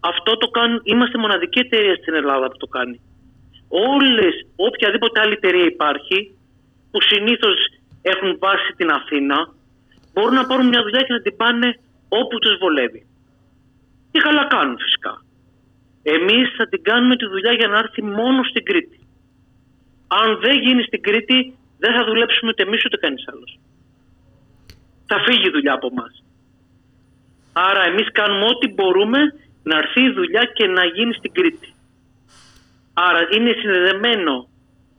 Αυτό 0.00 0.36
το 0.36 0.48
κάνουν, 0.48 0.80
είμαστε 0.84 1.18
μοναδική 1.18 1.58
εταιρεία 1.58 1.94
στην 1.94 2.14
Ελλάδα 2.14 2.46
που 2.50 2.56
το 2.56 2.66
κάνει. 2.66 3.00
Όλες, 3.68 4.34
οποιαδήποτε 4.56 5.20
άλλη 5.20 5.32
εταιρεία 5.32 5.64
υπάρχει, 5.64 6.18
που 6.90 7.00
συνήθως 7.00 7.56
έχουν 8.02 8.38
βάσει 8.38 8.72
την 8.76 8.90
Αθήνα, 8.90 9.54
μπορούν 10.12 10.34
να 10.34 10.46
πάρουν 10.46 10.66
μια 10.66 10.82
δουλειά 10.82 11.02
και 11.02 11.12
να 11.12 11.20
την 11.20 11.36
πάνε 11.36 11.78
όπου 12.08 12.38
τους 12.38 12.58
βολεύει. 12.60 13.06
Και 14.10 14.20
καλά 14.20 14.46
κάνουν 14.46 14.78
φυσικά. 14.78 15.24
Εμείς 16.02 16.54
θα 16.56 16.68
την 16.68 16.82
κάνουμε 16.82 17.16
τη 17.16 17.26
δουλειά 17.26 17.52
για 17.52 17.68
να 17.68 17.78
έρθει 17.78 18.02
μόνο 18.02 18.42
στην 18.42 18.64
Κρήτη. 18.64 18.98
Αν 20.08 20.38
δεν 20.40 20.58
γίνει 20.58 20.82
στην 20.82 21.02
Κρήτη, 21.02 21.38
δεν 21.78 21.92
θα 21.96 22.04
δουλέψουμε 22.04 22.50
ούτε 22.50 22.62
εμείς 22.62 22.84
ούτε 22.84 22.96
κανείς 22.96 23.24
άλλος. 23.32 23.58
Θα 25.06 25.18
φύγει 25.26 25.46
η 25.46 25.50
δουλειά 25.50 25.72
από 25.72 25.88
εμάς. 25.92 26.22
Άρα 27.52 27.82
εμείς 27.84 28.08
κάνουμε 28.12 28.44
ό,τι 28.44 28.66
μπορούμε 28.74 29.18
να 29.62 29.76
έρθει 29.78 30.02
η 30.02 30.12
δουλειά 30.12 30.44
και 30.44 30.66
να 30.66 30.84
γίνει 30.84 31.14
στην 31.14 31.32
Κρήτη. 31.32 31.74
Άρα 32.92 33.20
είναι 33.34 33.52
συνδεδεμένο 33.60 34.48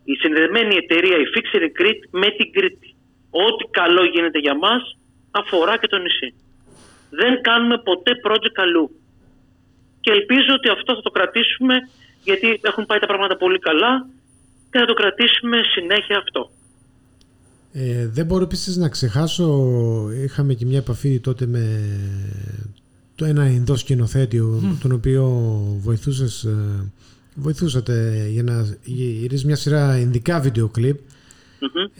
η 0.04 0.14
συνδεδεμένη 0.16 0.76
εταιρεία, 0.76 1.18
η 1.18 1.26
Fixer 1.34 1.64
Crete 1.78 2.04
με 2.12 2.28
την 2.38 2.52
Κρήτη. 2.52 2.96
Ό,τι 3.30 3.64
καλό 3.72 4.04
γίνεται 4.06 4.40
για 4.40 4.56
μας 4.58 4.98
αφορά 5.32 5.78
και 5.78 5.88
το 5.88 5.98
νησί. 5.98 6.34
Δεν 7.10 7.42
κάνουμε 7.42 7.78
ποτέ 7.78 8.12
project 8.26 8.56
αλλού. 8.56 9.01
Και 10.02 10.12
ελπίζω 10.12 10.52
ότι 10.56 10.70
αυτό 10.70 10.96
θα 10.96 11.02
το 11.02 11.10
κρατήσουμε 11.10 11.76
γιατί 12.24 12.60
έχουν 12.62 12.86
πάει 12.86 13.00
τα 13.00 13.06
πράγματα 13.06 13.38
πολύ 13.38 13.60
καλά 13.60 14.08
και 14.72 14.80
θα 14.80 14.86
το 14.86 14.94
κρατήσουμε 14.94 15.58
συνέχεια 15.76 16.18
αυτό. 16.18 16.50
Ε, 17.74 18.08
δεν 18.08 18.26
μπορώ 18.26 18.44
επίσης 18.44 18.76
να 18.78 18.90
ξεχάσω, 18.90 19.48
είχαμε 20.24 20.54
και 20.54 20.66
μια 20.66 20.78
επαφή 20.78 21.20
τότε 21.20 21.46
με 21.46 21.64
το 23.16 23.26
ένα 23.26 23.48
Ινδό 23.50 23.76
σκηνοθέτη, 23.76 24.42
τον 24.82 24.92
οποίο 24.92 25.24
βοηθούσες, 25.80 26.44
ε, 26.44 26.92
βοηθούσατε 27.36 28.28
για 28.30 28.44
να 28.44 28.78
γυρίσεις 28.84 29.46
μια 29.46 29.56
σειρά 29.56 30.00
Ινδικά 30.00 30.40
βίντεο 30.40 30.68
κλιπ. 30.68 30.98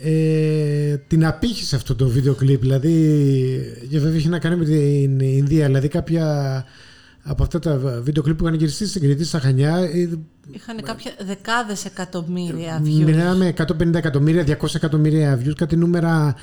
Ε, 0.04 0.98
την 1.08 1.26
απήχησε 1.26 1.76
αυτό 1.76 1.96
το 1.96 2.08
βίντεο 2.08 2.34
κλιπ, 2.34 2.62
δηλαδή 2.62 2.92
και 3.90 4.00
βέβαια 4.00 4.18
είχε 4.18 4.30
να 4.30 4.40
κάνει 4.40 4.56
με 4.56 4.66
την 4.66 5.20
Ινδία, 5.20 5.66
δηλαδή 5.66 5.88
κάποια 5.88 6.66
από 7.24 7.44
αυτά 7.44 7.60
τα 7.60 7.78
βίντεο 8.04 8.24
κλιπ 8.24 8.38
που 8.38 8.44
είχαν 8.44 8.56
γυριστεί 8.56 8.88
στην 8.88 9.02
Κρήτη, 9.02 9.26
στα 9.26 9.40
Χανιά. 9.40 9.78
Ε, 9.78 10.20
είχαν 10.52 10.82
κάποια 10.84 11.12
δεκάδες 11.20 11.86
εκατομμύρια 11.86 12.82
views. 12.84 13.06
Μιλάμε 13.06 13.54
150 13.58 13.94
εκατομμύρια, 13.94 14.44
200 14.62 14.76
εκατομμύρια 14.76 15.42
views, 15.42 15.56
κάτι 15.56 15.76
νούμερα 15.76 16.36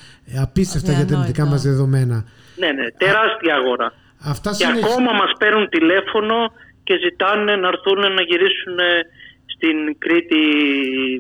απίστευτα 0.43 0.93
για 0.93 1.07
τα 1.07 1.21
δικά 1.21 1.47
μας 1.47 1.63
δεδομένα. 1.63 2.25
Ναι, 2.57 2.73
ναι, 2.73 2.91
τεράστια 2.91 3.55
αγορά. 3.55 3.93
Αυτά 4.21 4.51
και 4.51 4.67
ακόμα 4.67 5.13
μας 5.13 5.33
παίρνουν 5.39 5.69
τηλέφωνο 5.69 6.35
και 6.85 6.95
ζητάνε 7.05 7.57
να 7.57 7.69
έρθουν 7.69 8.01
να 8.15 8.23
γυρίσουν 8.23 8.79
στην 9.55 9.99
Κρήτη 9.99 10.43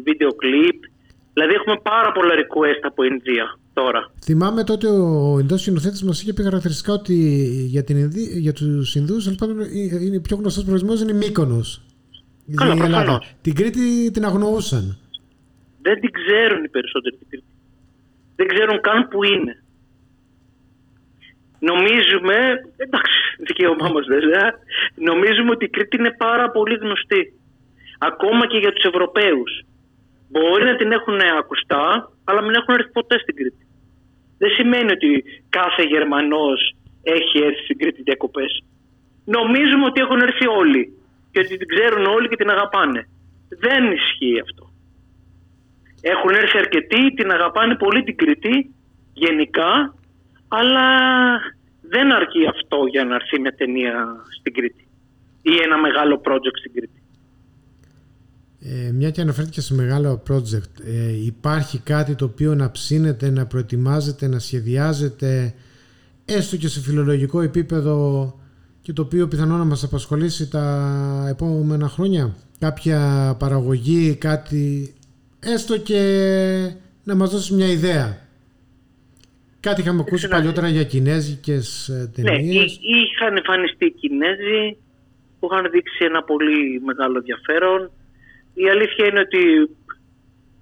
βίντεο 0.04 0.30
κλιπ. 0.34 0.78
Δηλαδή 1.38 1.56
έχουμε 1.56 1.76
πάρα 1.82 2.12
πολλά 2.12 2.34
request 2.34 2.82
από 2.82 3.02
Ινδία 3.02 3.58
τώρα. 3.72 4.10
Θυμάμαι 4.24 4.64
τότε 4.64 4.86
ο 4.86 5.38
Ινδός 5.40 5.60
σκηνοθέτης 5.60 6.02
μας 6.02 6.22
είχε 6.22 6.32
πει 6.32 6.42
χαρακτηριστικά 6.42 6.92
ότι 6.92 7.14
για, 7.66 7.84
την 7.84 7.96
Ινδί, 7.96 8.22
για 8.38 8.52
τους 8.52 8.94
Ινδούς 8.94 9.26
είναι 10.06 10.20
πιο 10.20 10.36
γνωστός 10.36 10.64
προορισμός 10.64 11.00
είναι 11.00 11.12
Μύκονος. 11.12 11.82
Καλά, 12.54 12.74
προφανώς. 12.74 13.34
Την 13.42 13.54
Κρήτη 13.54 14.10
την 14.10 14.24
αγνοούσαν. 14.24 14.98
Δεν 15.82 16.00
την 16.00 16.10
ξέρουν 16.10 16.64
οι 16.64 16.68
περισσότεροι 16.68 17.16
την 17.16 17.26
Κρήτη. 17.30 17.46
Δεν 18.36 18.46
ξέρουν 18.46 18.80
καν 18.80 19.08
που 19.08 19.24
είναι. 19.24 19.62
Νομίζουμε, 21.58 22.36
εντάξει, 22.76 23.18
δικαίωμά 23.46 23.88
μας 23.88 24.06
βέβαια, 24.06 24.44
νομίζουμε 24.94 25.50
ότι 25.50 25.64
η 25.64 25.68
Κρήτη 25.68 25.96
είναι 25.96 26.14
πάρα 26.18 26.50
πολύ 26.50 26.74
γνωστή. 26.74 27.32
Ακόμα 27.98 28.46
και 28.46 28.58
για 28.58 28.72
τους 28.72 28.84
Ευρωπαίους. 28.84 29.62
Μπορεί 30.28 30.64
να 30.64 30.76
την 30.76 30.92
έχουν 30.92 31.20
ακουστά, 31.38 32.10
αλλά 32.24 32.40
μην 32.42 32.54
έχουν 32.54 32.74
έρθει 32.74 32.90
ποτέ 32.90 33.18
στην 33.18 33.34
Κρήτη. 33.34 33.66
Δεν 34.38 34.50
σημαίνει 34.50 34.90
ότι 34.92 35.10
κάθε 35.48 35.82
Γερμανός 35.82 36.74
έχει 37.02 37.38
έρθει 37.38 37.62
στην 37.64 37.78
Κρήτη 37.78 38.02
διακοπές. 38.02 38.62
Νομίζουμε 39.24 39.84
ότι 39.84 40.00
έχουν 40.00 40.20
έρθει 40.20 40.46
όλοι 40.46 40.82
και 41.30 41.38
ότι 41.38 41.56
την 41.56 41.68
ξέρουν 41.68 42.06
όλοι 42.06 42.28
και 42.28 42.36
την 42.36 42.50
αγαπάνε. 42.50 43.08
Δεν 43.48 43.92
ισχύει 43.92 44.40
αυτό. 44.40 44.64
Έχουν 46.00 46.30
έρθει 46.30 46.58
αρκετοί, 46.58 47.14
την 47.14 47.30
αγαπάνε 47.30 47.74
πολύ 47.76 48.02
την 48.02 48.16
Κρήτη 48.16 48.74
γενικά 49.12 49.92
αλλά 50.48 50.88
δεν 51.82 52.12
αρκεί 52.12 52.46
αυτό 52.46 52.86
για 52.86 53.04
να 53.04 53.14
έρθει 53.14 53.40
μια 53.40 53.54
ταινία 53.54 54.24
στην 54.38 54.52
Κρήτη 54.52 54.88
ή 55.42 55.52
ένα 55.64 55.78
μεγάλο 55.78 56.20
project 56.24 56.58
στην 56.58 56.72
Κρήτη. 56.72 56.97
Ε, 58.60 58.92
μια 58.92 59.10
και 59.10 59.20
αναφέρθηκε 59.20 59.60
σε 59.60 59.74
μεγάλο 59.74 60.22
project, 60.30 60.84
ε, 60.84 61.24
υπάρχει 61.24 61.78
κάτι 61.78 62.14
το 62.14 62.24
οποίο 62.24 62.54
να 62.54 62.70
ψήνετε, 62.70 63.30
να 63.30 63.46
προετοιμάζετε, 63.46 64.26
να 64.28 64.38
σχεδιάζετε 64.38 65.54
έστω 66.24 66.56
και 66.56 66.68
σε 66.68 66.80
φιλολογικό 66.80 67.40
επίπεδο 67.40 68.32
και 68.82 68.92
το 68.92 69.02
οποίο 69.02 69.28
πιθανόν 69.28 69.58
να 69.58 69.64
μας 69.64 69.84
απασχολήσει 69.84 70.50
τα 70.50 71.26
επόμενα 71.30 71.88
χρόνια. 71.88 72.36
Κάποια 72.58 73.34
παραγωγή, 73.38 74.14
κάτι 74.14 74.94
έστω 75.40 75.78
και 75.78 76.00
να 77.04 77.14
μας 77.14 77.30
δώσει 77.30 77.54
μια 77.54 77.66
ιδέα. 77.66 78.26
Κάτι 79.60 79.80
είχαμε 79.80 80.00
ακούσει 80.00 80.28
παλιότερα 80.28 80.68
για 80.68 80.84
κινέζικες 80.84 81.88
ε, 81.88 82.10
ταινίες. 82.14 82.54
Ναι, 82.54 82.98
είχαν 83.00 83.36
εμφανιστεί 83.36 83.86
οι 83.86 83.90
Κινέζοι 83.90 84.76
που 85.38 85.48
είχαν 85.50 85.70
δείξει 85.70 86.04
ένα 86.04 86.22
πολύ 86.22 86.80
μεγάλο 86.84 87.16
ενδιαφέρον. 87.16 87.90
Η 88.64 88.68
αλήθεια 88.68 89.06
είναι 89.06 89.20
ότι 89.20 89.42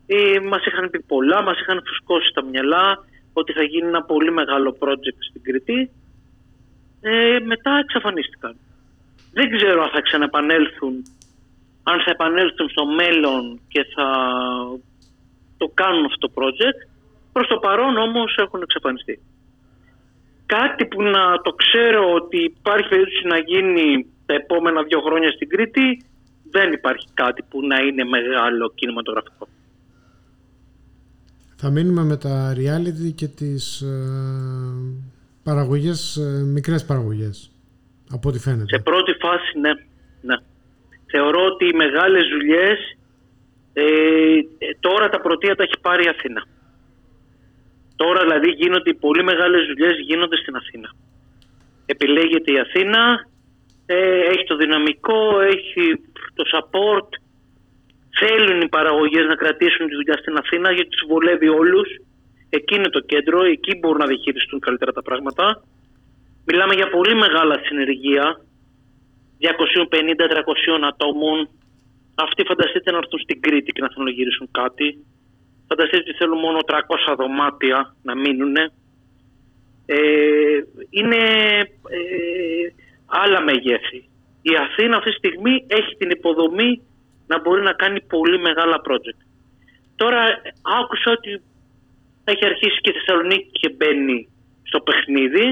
ε, 0.06 0.40
μας 0.40 0.66
είχαν 0.66 0.90
πει 0.90 1.00
πολλά, 1.00 1.42
μας 1.42 1.60
είχαν 1.60 1.82
φουσκώσει 1.86 2.30
τα 2.34 2.42
μυαλά 2.44 3.04
ότι 3.32 3.52
θα 3.52 3.62
γίνει 3.62 3.86
ένα 3.86 4.02
πολύ 4.02 4.32
μεγάλο 4.32 4.76
project 4.80 5.18
στην 5.28 5.42
Κρήτη. 5.42 5.90
Ε, 7.00 7.38
μετά 7.44 7.72
εξαφανίστηκαν. 7.84 8.56
Δεν 9.32 9.56
ξέρω 9.56 9.82
αν 9.82 9.90
θα 9.90 10.00
ξαναεπανέλθουν, 10.00 10.94
αν 11.82 11.98
θα 12.04 12.10
επανέλθουν 12.10 12.68
στο 12.68 12.86
μέλλον 12.86 13.60
και 13.68 13.86
θα 13.94 14.08
το 15.56 15.66
κάνουν 15.74 16.04
αυτό 16.04 16.26
το 16.26 16.32
project 16.36 16.96
Προς 17.36 17.48
το 17.48 17.58
παρόν 17.58 17.96
όμως 17.96 18.36
έχουν 18.36 18.62
εξαφανιστεί. 18.62 19.20
Κάτι 20.46 20.86
που 20.86 21.02
να 21.02 21.40
το 21.42 21.52
ξέρω 21.52 22.12
ότι 22.12 22.38
υπάρχει 22.42 22.88
περίπτωση 22.88 23.26
να 23.26 23.38
γίνει 23.38 24.06
τα 24.26 24.34
επόμενα 24.34 24.82
δύο 24.82 25.00
χρόνια 25.00 25.30
στην 25.30 25.48
Κρήτη, 25.48 26.04
δεν 26.50 26.72
υπάρχει 26.72 27.06
κάτι 27.14 27.42
που 27.42 27.66
να 27.66 27.78
είναι 27.78 28.04
μεγάλο 28.04 28.72
κινηματογραφικό. 28.74 29.48
Θα 31.56 31.70
μείνουμε 31.70 32.02
με 32.02 32.16
τα 32.16 32.54
reality 32.56 33.12
και 33.14 33.28
τις 33.28 33.80
ε, 33.80 33.94
παραγωγές, 35.42 36.16
ε, 36.16 36.42
μικρές 36.44 36.84
παραγωγές, 36.84 37.50
από 38.10 38.28
ό,τι 38.28 38.38
φαίνεται. 38.38 38.76
Σε 38.76 38.82
πρώτη 38.82 39.12
φάση, 39.12 39.58
ναι. 39.58 39.72
ναι. 40.22 40.36
Θεωρώ 41.06 41.44
ότι 41.44 41.64
οι 41.66 41.76
μεγάλες 41.76 42.22
δουλειές 42.34 42.96
ε, 43.72 43.84
τώρα 44.80 45.08
τα 45.08 45.20
πρωτεία 45.20 45.54
τα 45.56 45.62
έχει 45.62 45.78
πάρει 45.80 46.04
η 46.04 46.08
Αθήνα. 46.08 46.46
Τώρα 47.96 48.20
δηλαδή 48.22 48.50
γίνονται 48.50 48.90
οι 48.90 48.94
πολύ 48.94 49.22
μεγάλες 49.24 49.66
δουλειές 49.66 49.94
γίνονται 50.06 50.36
στην 50.36 50.56
Αθήνα. 50.56 50.90
Επιλέγεται 51.86 52.52
η 52.52 52.58
Αθήνα, 52.58 53.28
ε, 53.86 54.18
έχει 54.32 54.44
το 54.44 54.56
δυναμικό, 54.56 55.40
έχει 55.40 56.00
το 56.38 56.44
support. 56.54 57.08
Θέλουν 58.20 58.60
οι 58.60 58.68
παραγωγές 58.68 59.24
να 59.26 59.34
κρατήσουν 59.34 59.86
τη 59.88 59.94
δουλειά 59.94 60.16
στην 60.22 60.36
Αθήνα 60.36 60.68
γιατί 60.72 60.88
τους 60.88 61.04
βολεύει 61.08 61.48
όλους. 61.48 61.88
Εκεί 62.48 62.74
είναι 62.74 62.88
το 62.88 63.00
κέντρο, 63.00 63.44
εκεί 63.44 63.72
μπορούν 63.78 63.98
να 63.98 64.06
διαχειριστούν 64.06 64.60
καλύτερα 64.60 64.92
τα 64.92 65.02
πράγματα. 65.02 65.44
Μιλάμε 66.44 66.74
για 66.74 66.88
πολύ 66.88 67.14
μεγάλα 67.14 67.60
συνεργεία, 67.64 68.40
250-300 69.40 70.86
ατόμων. 70.90 71.48
Αυτοί 72.14 72.44
φανταστείτε 72.44 72.90
να 72.90 72.96
έρθουν 72.96 73.18
στην 73.18 73.40
Κρήτη 73.40 73.72
και 73.72 73.82
να 73.82 73.88
θέλουν 73.88 74.04
να 74.04 74.10
γυρίσουν 74.10 74.48
κάτι. 74.50 75.04
Φανταστείτε 75.68 76.02
ότι 76.04 76.12
θέλουν 76.18 76.38
μόνο 76.38 76.58
300 76.66 77.14
δωμάτια 77.18 77.94
να 78.02 78.14
μείνουν. 78.14 78.56
Ε, 79.86 79.98
είναι 80.90 81.16
ε, 81.88 82.66
άλλα 83.06 83.42
μεγέθη. 83.42 84.08
Η 84.50 84.54
Αθήνα 84.66 84.96
αυτή 84.96 85.10
τη 85.10 85.16
στιγμή 85.16 85.54
έχει 85.66 85.92
την 86.00 86.10
υποδομή 86.10 86.70
να 87.26 87.40
μπορεί 87.40 87.62
να 87.62 87.72
κάνει 87.72 88.00
πολύ 88.00 88.38
μεγάλα 88.38 88.76
project. 88.86 89.20
Τώρα 89.96 90.20
άκουσα 90.80 91.10
ότι 91.18 91.42
έχει 92.24 92.44
αρχίσει 92.50 92.78
και 92.80 92.90
η 92.90 92.96
Θεσσαλονίκη 92.98 93.50
και 93.60 93.70
μπαίνει 93.76 94.28
στο 94.62 94.80
παιχνίδι. 94.80 95.46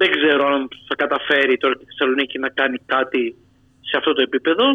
Δεν 0.00 0.08
ξέρω 0.10 0.46
αν 0.54 0.68
θα 0.88 0.94
καταφέρει 0.94 1.56
τώρα 1.56 1.74
η 1.80 1.84
Θεσσαλονίκη 1.84 2.38
να 2.38 2.48
κάνει 2.48 2.78
κάτι 2.86 3.36
σε 3.88 3.96
αυτό 3.96 4.12
το 4.12 4.22
επίπεδο. 4.22 4.66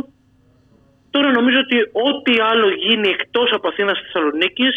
Τώρα 1.12 1.32
νομίζω 1.32 1.60
ότι 1.60 1.78
ό,τι 2.08 2.34
άλλο 2.52 2.70
γίνει 2.70 3.08
εκτός 3.10 3.52
από 3.52 3.68
Αθήνας 3.68 3.98
και 3.98 4.06
Θεσσαλονίκης 4.06 4.76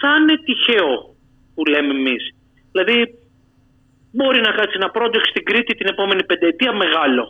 θα 0.00 0.08
είναι 0.18 0.36
τυχαίο 0.46 1.14
που 1.54 1.64
λέμε 1.64 1.92
εμείς. 2.00 2.22
Δηλαδή 2.72 2.96
μπορεί 4.16 4.40
να 4.40 4.50
κάτσει 4.58 4.74
ένα 4.80 4.90
project 4.96 5.26
στην 5.32 5.44
Κρήτη 5.44 5.74
την 5.74 5.86
επόμενη 5.86 6.24
πενταετία 6.24 6.72
μεγάλο. 6.72 7.24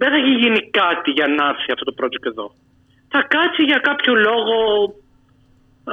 Δεν 0.00 0.08
θα 0.10 0.16
έχει 0.16 0.34
γίνει 0.42 0.60
κάτι 0.70 1.10
για 1.10 1.26
να 1.26 1.44
έρθει 1.52 1.72
αυτό 1.72 1.84
το 1.84 1.94
project 2.00 2.24
εδώ. 2.32 2.46
Θα 3.08 3.20
κάτσει 3.34 3.62
για 3.70 3.78
κάποιο 3.88 4.14
λόγο 4.14 4.56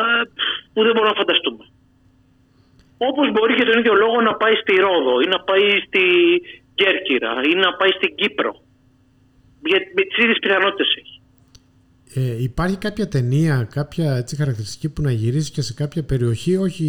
ε, 0.01 0.23
που 0.73 0.79
δεν 0.83 0.91
μπορούμε 0.93 1.13
να 1.13 1.21
φανταστούμε. 1.21 1.65
Όπως 2.97 3.31
μπορεί 3.31 3.53
και 3.55 3.63
τον 3.69 3.79
ίδιο 3.79 3.93
λόγο 3.93 4.21
να 4.21 4.33
πάει 4.35 4.55
στη 4.55 4.73
Ρόδο 4.75 5.19
ή 5.25 5.27
να 5.27 5.39
πάει 5.39 5.67
στη 5.87 6.03
Κέρκυρα 6.75 7.33
ή 7.51 7.53
να 7.55 7.73
πάει 7.73 7.91
στην 7.97 8.15
Κύπρο. 8.15 8.53
Γιατί 9.69 9.87
με 9.95 10.01
τις 10.01 10.17
ίδιες 10.17 10.37
πιθανότητες 10.41 10.87
έχει. 10.99 11.15
Ε, 12.17 12.43
υπάρχει 12.43 12.77
κάποια 12.77 13.07
ταινία, 13.07 13.67
κάποια 13.71 14.15
έτσι, 14.15 14.35
χαρακτηριστική 14.35 14.89
που 14.89 15.01
να 15.01 15.11
γυρίσει 15.11 15.51
και 15.51 15.61
σε 15.61 15.73
κάποια 15.73 16.03
περιοχή, 16.03 16.55
όχι 16.57 16.87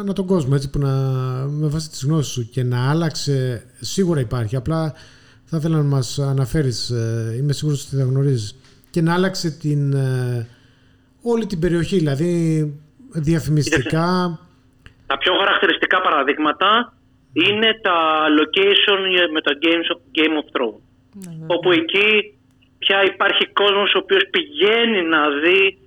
ανά 0.00 0.12
τον 0.12 0.26
κόσμο, 0.26 0.52
έτσι, 0.54 0.70
που 0.70 0.78
να, 0.78 0.90
με 1.48 1.68
βάση 1.68 1.90
τις 1.90 2.04
γνώσεις 2.04 2.32
σου 2.32 2.48
και 2.50 2.62
να 2.62 2.90
άλλαξε, 2.90 3.66
σίγουρα 3.80 4.20
υπάρχει, 4.20 4.56
απλά 4.56 4.94
θα 5.44 5.56
ήθελα 5.56 5.76
να 5.76 5.82
μας 5.82 6.18
αναφέρεις, 6.18 6.90
ε, 6.90 7.34
είμαι 7.38 7.52
σίγουρος 7.52 7.86
ότι 7.86 7.96
θα 7.96 8.02
γνωρίζεις, 8.02 8.56
και 8.90 9.00
να 9.00 9.14
άλλαξε 9.14 9.50
την, 9.50 9.92
ε, 9.92 10.48
όλη 11.22 11.46
την 11.46 11.58
περιοχή, 11.60 11.96
δηλαδή 11.96 12.74
διαφημιστικά. 13.12 14.38
Τα 15.06 15.18
πιο 15.18 15.32
χαρακτηριστικά 15.38 16.00
παραδείγματα 16.00 16.94
είναι 17.32 17.80
τα 17.82 17.98
location 18.38 18.98
με 19.32 19.40
το 19.40 19.52
Game 20.16 20.36
of 20.42 20.46
Thrones. 20.54 20.80
Ναι, 21.12 21.46
όπου 21.46 21.72
εκεί 21.72 22.38
πια 22.78 23.04
υπάρχει 23.04 23.46
κόσμος 23.52 23.94
ο 23.94 23.98
οποίος 23.98 24.22
πηγαίνει 24.30 25.02
να 25.08 25.20
δει 25.42 25.78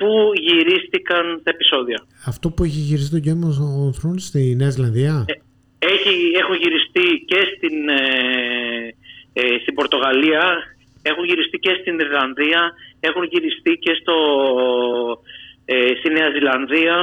πού 0.00 0.12
γυρίστηκαν 0.46 1.24
τα 1.44 1.50
επεισόδια; 1.54 1.98
Αυτό 2.32 2.46
που 2.50 2.64
έχει 2.64 2.80
γυριστεί 2.88 3.12
το 3.16 3.22
Game 3.26 3.42
of 3.48 3.90
Thrones 3.98 4.22
στη 4.30 4.42
Νέα 4.60 4.70
Ζηλανδία; 4.70 5.24
Ε, 5.32 5.34
έχει, 5.94 6.14
έχουν 6.42 6.56
γυριστεί 6.62 7.06
και 7.30 7.40
στην, 7.52 7.76
ε, 7.88 8.04
ε, 9.32 9.42
στην 9.62 9.74
Πορτογαλία, 9.78 10.44
έχουν 11.02 11.24
γυριστεί 11.24 11.56
και 11.58 11.72
στην 11.80 11.98
Ιρλανδία, 11.98 12.60
έχουν 13.00 13.24
γυριστεί 13.32 13.72
και 13.84 13.92
στο, 14.00 14.16
ε, 15.64 15.92
στη 15.98 16.08
Νέα 16.16 16.30
Ζηλανδία. 16.34 16.96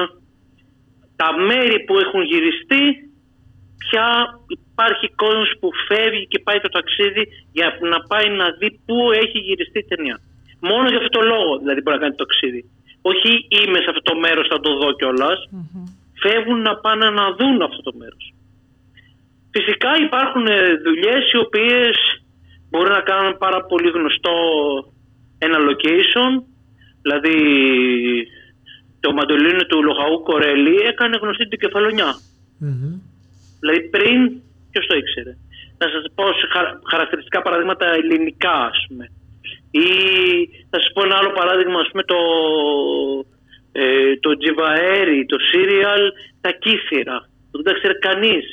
Τα 1.22 1.30
μέρη 1.50 1.78
που 1.86 1.96
έχουν 2.04 2.22
γυριστεί 2.32 2.84
πια 3.84 4.08
υπάρχει 4.62 5.08
κόσμος 5.24 5.52
που 5.60 5.70
φεύγει 5.88 6.28
και 6.28 6.40
πάει 6.40 6.60
το 6.60 6.70
ταξίδι 6.78 7.24
για 7.58 7.68
να 7.94 8.00
πάει 8.12 8.30
να 8.42 8.48
δει 8.60 8.70
πού 8.86 8.98
έχει 9.24 9.38
γυριστεί 9.48 9.80
η 9.80 9.88
ταινία. 9.92 10.18
Μόνο 10.70 10.86
για 10.90 10.98
αυτό 10.98 11.10
το 11.20 11.24
λόγο 11.34 11.52
δηλαδή 11.62 11.80
μπορεί 11.82 11.96
να 11.98 12.04
κάνει 12.04 12.16
το 12.16 12.24
ταξίδι. 12.26 12.62
Όχι 13.10 13.32
είμαι 13.58 13.80
σε 13.84 13.89
αυτό 13.91 14.02
το 14.10 14.15
μέρος 14.26 14.48
θα 14.52 14.60
το 14.60 14.72
δω 14.80 14.89
κιόλας. 15.00 15.39
Φεύγουν 16.24 16.62
να 16.62 16.74
πάνε 16.84 17.10
να 17.10 17.26
δουν 17.38 17.62
αυτό 17.62 17.82
το 17.88 17.93
μέρος. 18.02 18.26
Φυσικά 19.56 19.91
υπάρχουν 20.08 20.46
ε, 20.48 20.60
δουλειές 20.86 21.24
οι 21.32 21.38
οποίες 21.46 21.96
μπορεί 22.70 22.89
να 22.89 23.02
κάνουν 23.02 23.38
πάρα 23.38 23.60
πολύ 23.70 23.89
γνωστό 23.89 24.36
ένα 25.38 25.58
location. 25.70 26.32
Δηλαδή 27.02 27.38
το 29.00 29.13
μαντολίνο 29.13 29.63
του 29.70 29.84
Λοχαού 29.84 30.24
Κορέλη 30.24 30.76
έκανε 30.91 31.17
γνωστή 31.22 31.48
την 31.48 31.60
κεφαλονια 31.60 32.10
Δηλαδή 33.60 33.82
πριν, 33.89 34.41
ποιος 34.72 34.86
το 34.88 34.96
ήξερε. 34.96 35.34
Να 35.78 35.88
σας 35.93 36.04
πω 36.15 36.24
χαρακτηριστικά 36.89 37.41
παραδείγματα 37.41 37.86
ελληνικά, 38.00 38.56
ας 38.72 38.86
πούμε. 38.88 39.06
Ή 39.71 39.88
θα 40.69 40.77
σας 40.82 40.91
πω 40.93 41.03
ένα 41.03 41.15
άλλο 41.19 41.32
παράδειγμα, 41.39 41.80
ας 41.80 41.89
πούμε, 41.91 42.03
το, 42.03 42.19
ε, 43.71 44.17
το 44.17 44.38
τζιβαέρι, 44.38 45.25
το 45.25 45.38
σύριαλ, 45.49 46.01
τα 46.41 46.51
κύθυρα. 46.51 47.17
Δεν 47.51 47.63
τα 47.63 47.73
ξέρει 47.73 47.99
κανείς. 47.99 48.45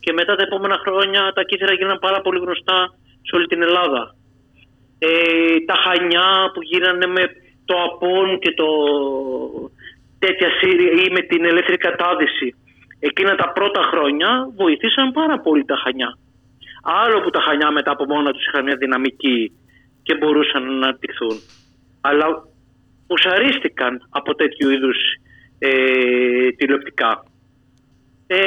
Και 0.00 0.12
μετά 0.12 0.36
τα 0.36 0.42
επόμενα 0.42 0.78
χρόνια 0.84 1.32
τα 1.34 1.42
κύθυρα 1.42 1.72
γίνανε 1.74 1.98
πάρα 1.98 2.20
πολύ 2.20 2.38
γνωστά 2.38 2.78
σε 3.26 3.36
όλη 3.36 3.46
την 3.46 3.62
Ελλάδα. 3.62 4.14
Ε, 4.98 5.10
τα 5.66 5.74
χανιά 5.84 6.50
που 6.54 6.62
γίνανε 6.62 7.06
με 7.06 7.24
το 7.64 7.74
απόν 7.88 8.38
και 8.38 8.52
το 8.60 8.68
τέτοια 10.18 10.48
σύρια 10.58 10.90
ή 11.04 11.10
με 11.10 11.20
την 11.20 11.44
ελεύθερη 11.44 11.76
κατάδυση 11.76 12.54
εκείνα 13.00 13.34
τα 13.34 13.52
πρώτα 13.52 13.82
χρόνια 13.90 14.48
βοηθήσαν 14.56 15.12
πάρα 15.12 15.40
πολύ 15.40 15.64
τα 15.64 15.76
Χανιά. 15.76 16.18
Άλλο 16.82 17.20
που 17.20 17.30
τα 17.30 17.40
Χανιά 17.40 17.70
μετά 17.70 17.90
από 17.90 18.04
μόνα 18.04 18.30
τους 18.32 18.46
είχαν 18.46 18.64
μια 18.64 18.76
δυναμική 18.76 19.52
και 20.10 20.18
μπορούσαν 20.18 20.62
να 20.64 20.86
αναπτυχθούν. 20.86 21.36
Αλλά 22.00 22.26
ουσαρίστηκαν 23.06 23.92
από 24.10 24.34
τέτοιου 24.34 24.70
είδους 24.70 24.98
ε, 25.58 25.70
τηλεοπτικά. 26.56 27.24
Ε, 28.26 28.38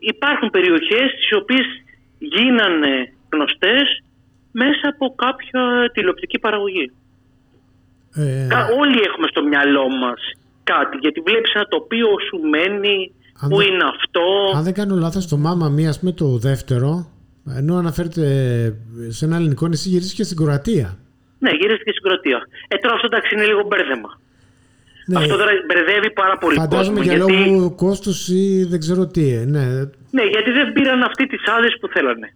υπάρχουν 0.00 0.50
περιοχές 0.50 1.08
τις 1.18 1.30
οποίες 1.40 1.66
γίνανε 2.18 3.12
γνωστές 3.32 3.86
μέσα 4.50 4.84
από 4.92 5.14
κάποια 5.14 5.90
τηλεοπτική 5.92 6.38
παραγωγή. 6.38 6.92
Ε... 8.14 8.48
Όλοι 8.80 9.00
έχουμε 9.08 9.26
στο 9.26 9.42
μυαλό 9.42 9.88
μας 9.88 10.20
κάτι, 10.64 10.96
γιατί 10.96 11.20
βλέπεις 11.20 11.52
ένα 11.54 11.66
τοπίο 11.68 12.08
σου 12.28 12.36
μένει 12.52 13.12
Πού 13.48 13.60
είναι 13.60 13.84
αυτό. 13.94 14.56
Αν 14.56 14.64
δεν 14.64 14.74
κάνω 14.74 14.94
λάθος, 14.94 15.26
το 15.26 15.36
Μάμα 15.36 15.68
Μία, 15.68 15.88
ας 15.88 15.98
πούμε, 15.98 16.12
το 16.12 16.38
δεύτερο, 16.38 17.06
ενώ 17.56 17.76
αναφέρεται 17.76 18.26
σε 19.08 19.24
ένα 19.24 19.36
ελληνικό 19.36 19.66
νησί, 19.66 19.88
γυρίστηκε 19.88 20.22
στην 20.22 20.36
Κροατία. 20.36 20.98
Ναι, 21.44 21.52
γυρίστηκε 21.60 21.92
στην 21.94 22.04
Κροατία. 22.06 22.38
Ε, 22.72 22.74
τώρα 22.82 22.94
αυτό 22.96 23.06
εντάξει 23.10 23.30
είναι 23.34 23.46
λίγο 23.50 23.62
μπέρδεμα. 23.68 24.10
Ναι. 25.10 25.18
Αυτό 25.20 25.34
τώρα 25.40 25.52
μπερδεύει 25.68 26.10
πάρα 26.22 26.36
πολύ 26.42 26.56
Φαντάζομαι 26.64 27.00
για 27.00 27.16
γιατί... 27.16 27.32
λόγω 27.32 27.74
κόστους 27.84 28.18
ή 28.28 28.44
δεν 28.72 28.78
ξέρω 28.84 29.02
τι. 29.14 29.24
Ε, 29.38 29.44
ναι. 29.54 29.64
ναι, 30.16 30.24
γιατί 30.34 30.50
δεν 30.58 30.66
πήραν 30.76 31.02
αυτή 31.10 31.24
τις 31.32 31.42
άδειες 31.56 31.74
που 31.80 31.88
θέλανε. 31.94 32.28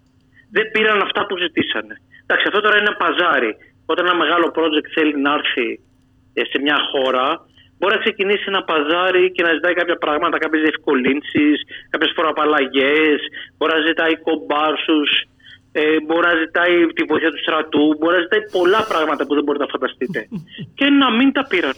Δεν 0.57 0.65
πήραν 0.73 0.99
αυτά 1.07 1.21
που 1.27 1.35
ζητήσανε. 1.45 1.95
Εντάξει, 2.25 2.45
αυτό 2.51 2.61
τώρα 2.65 2.77
είναι 2.79 2.89
ένα 2.89 2.97
παζάρι. 3.03 3.53
Όταν 3.91 4.03
ένα 4.07 4.17
μεγάλο 4.23 4.47
project 4.59 4.89
θέλει 4.97 5.15
να 5.27 5.33
έρθει 5.39 5.69
ε, 6.39 6.43
σε 6.51 6.59
μια 6.65 6.79
χώρα, 6.91 7.27
μπορεί 7.79 7.93
να 7.97 8.01
ξεκινήσει 8.05 8.45
ένα 8.53 8.63
παζάρι 8.71 9.25
και 9.35 9.43
να 9.47 9.53
ζητάει 9.57 9.75
κάποια 9.81 9.99
πράγματα, 10.05 10.39
κάποιες 10.45 10.63
διευκολύνσεις, 10.67 11.57
κάποιες 11.93 12.13
φοροαπαλλαγές, 12.17 13.19
μπορεί 13.57 13.73
να 13.79 13.83
ζητάει 13.89 14.15
κομπάρσους, 14.27 15.11
ε, 15.81 16.01
μπορεί 16.07 16.27
να 16.27 16.35
ζητάει 16.35 16.87
τη 16.87 17.03
βοήθεια 17.03 17.31
του 17.31 17.39
στρατού, 17.39 17.95
μπορεί 17.99 18.15
να 18.17 18.23
ζητάει 18.23 18.51
πολλά 18.51 18.87
πράγματα 18.89 19.27
που 19.27 19.35
δεν 19.35 19.45
μπορείτε 19.45 19.65
να 19.65 19.71
φανταστείτε. 19.71 20.29
και 20.79 20.85
να 20.85 21.11
μην 21.11 21.33
τα 21.33 21.47
πήραν. 21.47 21.75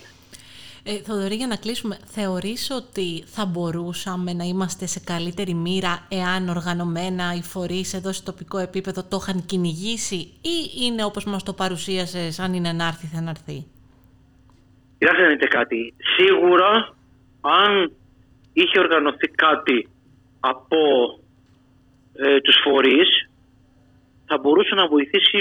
Ε, 0.84 0.92
Θοδωρή, 0.96 1.34
για 1.34 1.46
να 1.46 1.56
κλείσουμε, 1.56 1.98
θεωρείς 2.04 2.70
ότι 2.70 3.22
θα 3.26 3.44
μπορούσαμε 3.44 4.32
να 4.32 4.44
είμαστε 4.44 4.86
σε 4.86 5.00
καλύτερη 5.00 5.54
μοίρα 5.54 6.06
εάν 6.08 6.48
οργανωμένα 6.48 7.34
οι 7.34 7.42
φορείς 7.42 7.94
εδώ 7.94 8.12
στο 8.12 8.32
τοπικό 8.32 8.58
επίπεδο 8.58 9.04
το 9.08 9.18
είχαν 9.20 9.44
κυνηγήσει 9.46 10.16
ή 10.54 10.56
είναι 10.84 11.04
όπως 11.04 11.24
μας 11.24 11.42
το 11.42 11.52
παρουσίασες, 11.52 12.38
αν 12.38 12.54
είναι 12.54 12.72
να 12.72 12.86
έρθει 12.86 13.06
θα 13.06 13.24
έρθει; 13.28 13.66
Κοιτάξτε 14.98 15.22
να 15.22 15.28
δείτε 15.28 15.46
κάτι. 15.46 15.94
Σίγουρα 16.16 16.94
αν 17.40 17.92
είχε 18.52 18.78
οργανωθεί 18.78 19.28
κάτι 19.28 19.88
από 20.40 20.78
ε, 22.12 22.40
τους 22.40 22.56
φορείς 22.64 23.29
θα 24.30 24.38
μπορούσε 24.38 24.74
να 24.74 24.86
βοηθήσει 24.94 25.38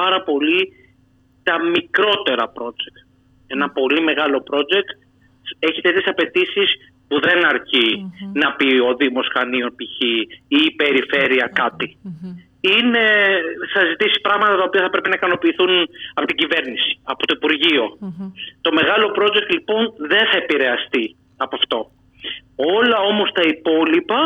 πάρα 0.00 0.18
πολύ 0.28 0.60
τα 1.42 1.56
μικρότερα 1.74 2.44
project. 2.58 2.98
Ένα 3.54 3.66
πολύ 3.78 4.00
μεγάλο 4.08 4.38
project 4.50 4.88
έχει 5.58 5.80
τέτοιες 5.80 6.06
απαιτήσεις 6.06 6.68
που 7.08 7.20
δεν 7.26 7.38
αρκει 7.52 7.86
να 8.42 8.48
πει 8.58 8.68
ο 8.88 8.90
Δήμος 9.00 9.28
Χανίων 9.34 9.70
π.χ. 9.78 9.96
ή 10.08 10.14
η 10.48 10.64
περιφέρεια 10.80 11.46
κάτι. 11.60 11.88
Είναι, 12.60 13.04
θα 13.72 13.80
ζητήσει 13.90 14.20
πράγματα 14.26 14.54
τα 14.56 14.64
οποία 14.68 14.82
θα 14.82 14.90
πρέπει 14.90 15.08
να 15.08 15.18
ικανοποιηθούν 15.20 15.72
από 16.14 16.26
την 16.26 16.36
κυβέρνηση, 16.36 16.90
από 17.12 17.26
το 17.26 17.32
υπουργειο 17.38 17.84
Το 18.60 18.70
μεγάλο 18.72 19.06
project 19.18 19.48
λοιπόν 19.56 19.82
δεν 20.12 20.24
θα 20.30 20.36
επηρεαστεί 20.42 21.16
από 21.36 21.56
αυτό. 21.60 21.78
Όλα 22.78 22.98
όμως 23.10 23.28
τα 23.32 23.42
υπόλοιπα, 23.54 24.20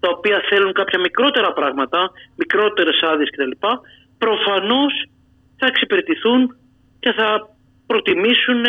τα 0.00 0.08
οποία 0.16 0.40
θέλουν 0.48 0.72
κάποια 0.72 0.98
μικρότερα 0.98 1.52
πράγματα, 1.52 2.10
μικρότερες 2.36 3.02
άδειες 3.02 3.30
κτλ, 3.30 3.50
προφανώς 4.18 4.92
θα 5.56 5.66
εξυπηρετηθούν 5.66 6.56
και 7.00 7.12
θα 7.12 7.56
προτιμήσουν 7.86 8.64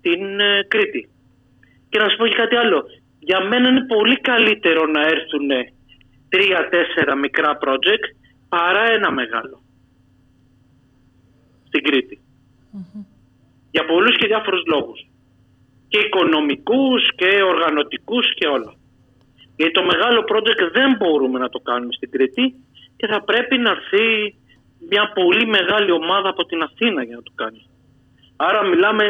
την 0.00 0.40
ε, 0.40 0.64
Κρήτη. 0.68 1.08
Και 1.88 1.98
να 1.98 2.08
σου 2.08 2.16
πω 2.16 2.26
και 2.26 2.34
κάτι 2.34 2.56
άλλο. 2.56 2.84
Για 3.18 3.40
μένα 3.40 3.68
είναι 3.68 3.86
πολύ 3.86 4.16
καλύτερο 4.20 4.86
να 4.86 5.00
έρθουν 5.00 5.48
τρία-τέσσερα 6.28 7.14
μικρά 7.14 7.58
project 7.62 8.04
παρά 8.48 8.92
ένα 8.92 9.10
μεγάλο. 9.10 9.62
Στην 11.66 11.82
Κρήτη. 11.82 12.20
Για 13.70 13.84
πολλούς 13.84 14.16
και 14.16 14.26
διάφορους 14.26 14.62
λόγους. 14.66 15.08
Και 15.88 15.98
οικονομικούς 15.98 17.14
και 17.14 17.42
οργανωτικούς 17.42 18.34
και 18.34 18.46
όλα. 18.46 18.74
Γιατί 19.60 19.74
το 19.80 19.84
μεγάλο 19.92 20.20
project 20.30 20.62
δεν 20.72 20.90
μπορούμε 20.98 21.38
να 21.38 21.48
το 21.48 21.58
κάνουμε 21.68 21.92
στην 21.92 22.10
Κρήτη 22.10 22.44
και 22.98 23.06
θα 23.06 23.20
πρέπει 23.30 23.56
να 23.58 23.70
έρθει 23.70 24.06
μια 24.90 25.04
πολύ 25.18 25.46
μεγάλη 25.46 25.90
ομάδα 25.90 26.28
από 26.28 26.42
την 26.50 26.62
Αθήνα 26.62 27.00
για 27.08 27.16
να 27.16 27.22
το 27.22 27.32
κάνει. 27.34 27.62
Άρα 28.36 28.60
μιλάμε 28.64 29.04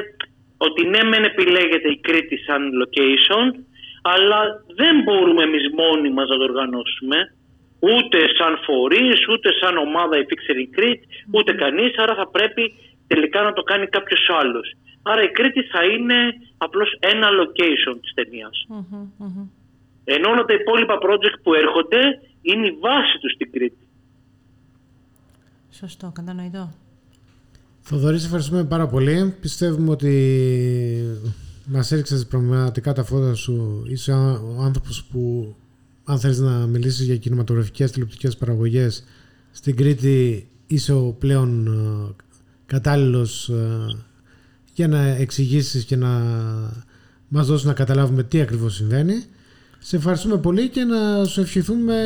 ότι 0.57 0.87
ναι 0.87 1.03
μεν 1.11 1.25
επιλέγεται 1.25 1.89
η 1.97 1.99
Κρήτη 2.07 2.37
σαν 2.47 2.61
location 2.81 3.47
αλλά 4.03 4.39
δεν 4.81 4.95
μπορούμε 5.05 5.43
εμείς 5.43 5.65
μόνοι 5.81 6.11
μας 6.11 6.29
να 6.29 6.37
το 6.37 6.45
οργανώσουμε 6.51 7.19
ούτε 7.91 8.19
σαν 8.39 8.53
φορείς, 8.67 9.29
ούτε 9.33 9.49
σαν 9.61 9.77
ομάδα 9.77 10.15
η 10.19 10.25
Fixer 10.31 10.59
Crete, 10.77 11.03
ούτε 11.31 11.53
κανείς 11.53 11.99
άρα 11.99 12.15
θα 12.15 12.29
πρέπει 12.29 12.75
τελικά 13.07 13.43
να 13.43 13.53
το 13.53 13.63
κάνει 13.63 13.87
κάποιος 13.87 14.23
άλλος. 14.41 14.67
Άρα 15.03 15.23
η 15.23 15.31
Κρήτη 15.31 15.63
θα 15.63 15.85
είναι 15.85 16.19
απλώς 16.59 16.97
ένα 17.01 17.29
location 17.41 17.97
της 18.01 18.13
ταινιας 18.15 18.57
Ενώ 20.05 20.31
όλα 20.31 20.45
τα 20.45 20.55
υπόλοιπα 20.55 20.99
project 21.03 21.39
που 21.43 21.55
έρχονται 21.55 21.99
είναι 22.43 22.67
η 22.67 22.77
βάση 22.81 23.19
τους 23.21 23.33
στην 23.33 23.53
Κρήτη. 23.53 23.89
Σωστό, 25.71 26.11
κατανοητό. 26.15 26.73
Θοδωρή, 27.81 28.17
ευχαριστούμε 28.17 28.65
πάρα 28.65 28.87
πολύ. 28.87 29.35
Πιστεύουμε 29.41 29.91
ότι 29.91 30.13
μας 31.65 31.93
έριξες 31.93 32.27
πραγματικά 32.27 32.93
τα 32.93 33.05
φώτα 33.05 33.35
σου. 33.35 33.83
Είσαι 33.87 34.13
ο 34.13 34.57
άνθρωπος 34.61 35.05
που 35.05 35.55
αν 36.05 36.19
θέλεις 36.19 36.39
να 36.39 36.67
μιλήσεις 36.67 37.07
για 37.07 37.17
κινηματογραφικές 37.17 37.91
τηλεοπτικές 37.91 38.37
παραγωγές 38.37 39.05
στην 39.51 39.77
Κρήτη 39.77 40.49
είσαι 40.67 40.93
ο 40.93 41.17
πλέον 41.19 41.67
ε, 41.67 42.15
κατάλληλος 42.67 43.49
ε, 43.49 43.97
για 44.75 44.89
να 44.89 45.07
εξηγήσεις 45.07 45.85
και 45.85 45.97
να 45.97 46.09
μας 47.29 47.47
δώσεις 47.47 47.67
να 47.67 47.73
καταλάβουμε 47.73 48.23
τι 48.23 48.41
ακριβώς 48.41 48.75
συμβαίνει. 48.75 49.25
Σε 49.83 49.97
ευχαριστούμε 49.97 50.39
πολύ 50.39 50.69
και 50.69 50.85
να 50.85 51.25
σου 51.25 51.41
ευχηθούμε 51.41 51.97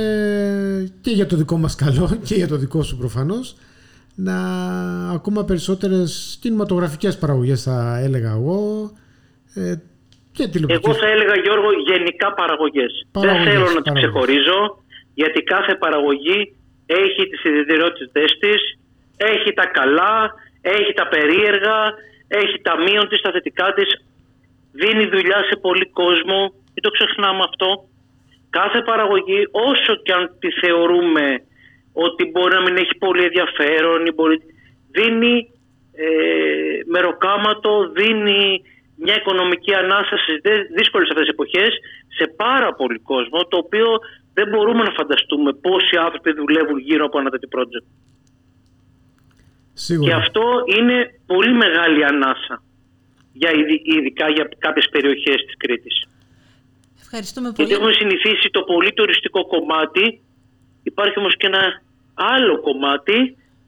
και 1.00 1.10
για 1.10 1.26
το 1.26 1.36
δικό 1.36 1.56
μας 1.56 1.74
καλό 1.74 2.18
και 2.26 2.34
για 2.34 2.48
το 2.48 2.56
δικό 2.56 2.82
σου 2.82 2.96
προφανώς 2.96 3.56
να 4.14 4.36
ακόμα 5.10 5.44
περισσότερες 5.44 6.38
κινηματογραφικές 6.40 7.18
παραγωγές 7.18 7.62
θα 7.62 7.98
έλεγα 7.98 8.30
εγώ 8.30 8.90
ε, 9.54 9.74
και 10.32 10.50
Εγώ 10.66 10.94
θα 10.94 11.08
έλεγα 11.08 11.34
Γιώργο 11.44 11.70
γενικά 11.86 12.34
παραγωγές. 12.34 13.06
Δεν 13.12 13.42
θέλω 13.44 13.66
να 13.74 13.82
τις 13.82 13.92
ξεχωρίζω 13.92 14.82
γιατί 15.14 15.42
κάθε 15.42 15.74
παραγωγή 15.74 16.56
έχει 16.86 17.28
τις 17.28 17.44
ιδιαιτερότητες 17.44 18.38
της, 18.38 18.78
έχει 19.16 19.52
τα 19.52 19.66
καλά, 19.66 20.34
έχει 20.60 20.92
τα 20.92 21.08
περίεργα, 21.08 21.78
έχει 22.28 22.60
τα 22.62 22.74
μείον 22.82 23.08
της, 23.08 23.20
τα 23.20 23.30
θετικά 23.32 23.72
της. 23.72 24.04
Δίνει 24.72 25.06
δουλειά 25.06 25.40
σε 25.48 25.56
πολύ 25.60 25.86
κόσμο, 25.90 26.38
μην 26.48 26.63
το 26.84 26.90
ξεχνάμε 26.96 27.42
αυτό. 27.48 27.68
Κάθε 28.58 28.80
παραγωγή 28.90 29.40
όσο 29.70 29.92
και 30.04 30.12
αν 30.18 30.24
τη 30.42 30.50
θεωρούμε 30.62 31.26
ότι 31.92 32.22
μπορεί 32.30 32.54
να 32.54 32.62
μην 32.66 32.76
έχει 32.82 32.94
πολύ 33.04 33.22
ενδιαφέρον, 33.28 34.00
μπορεί... 34.14 34.36
δίνει 34.96 35.34
ε, 36.06 36.08
μεροκάματο, 36.94 37.72
δίνει 37.98 38.62
μια 39.04 39.16
οικονομική 39.20 39.72
ανάσταση 39.74 40.32
δύσκολες 40.78 41.08
αυτές 41.10 41.24
τις 41.24 41.34
εποχές 41.36 41.72
σε 42.18 42.24
πάρα 42.36 42.70
πολύ 42.78 42.98
κόσμο, 42.98 43.38
το 43.50 43.56
οποίο 43.64 43.88
δεν 44.36 44.46
μπορούμε 44.48 44.82
να 44.88 44.92
φανταστούμε 44.98 45.50
πόσοι 45.52 45.94
άνθρωποι 46.04 46.30
δουλεύουν 46.32 46.78
γύρω 46.78 47.04
από 47.04 47.18
ένα 47.18 47.30
τέτοιο 47.30 47.48
project. 47.56 47.86
Σίγουρα. 49.72 50.08
Και 50.08 50.14
αυτό 50.22 50.44
είναι 50.76 50.96
πολύ 51.26 51.54
μεγάλη 51.64 52.04
ανάσα, 52.04 52.62
για, 53.32 53.50
ειδικά 53.96 54.26
για 54.36 54.48
κάποιες 54.58 54.88
περιοχές 54.94 55.38
της 55.46 55.56
Κρήτης. 55.56 55.96
Ευχαριστούμε 57.16 57.48
πολύ. 57.52 57.68
Γιατί 57.68 57.74
έχουμε 57.78 57.94
συνηθίσει 58.00 58.46
το 58.56 58.62
πολύ 58.70 58.92
τουριστικό 58.92 59.40
κομμάτι, 59.54 60.04
υπάρχει 60.90 61.16
όμως 61.18 61.34
και 61.36 61.46
ένα 61.46 61.64
άλλο 62.14 62.54
κομμάτι 62.66 63.18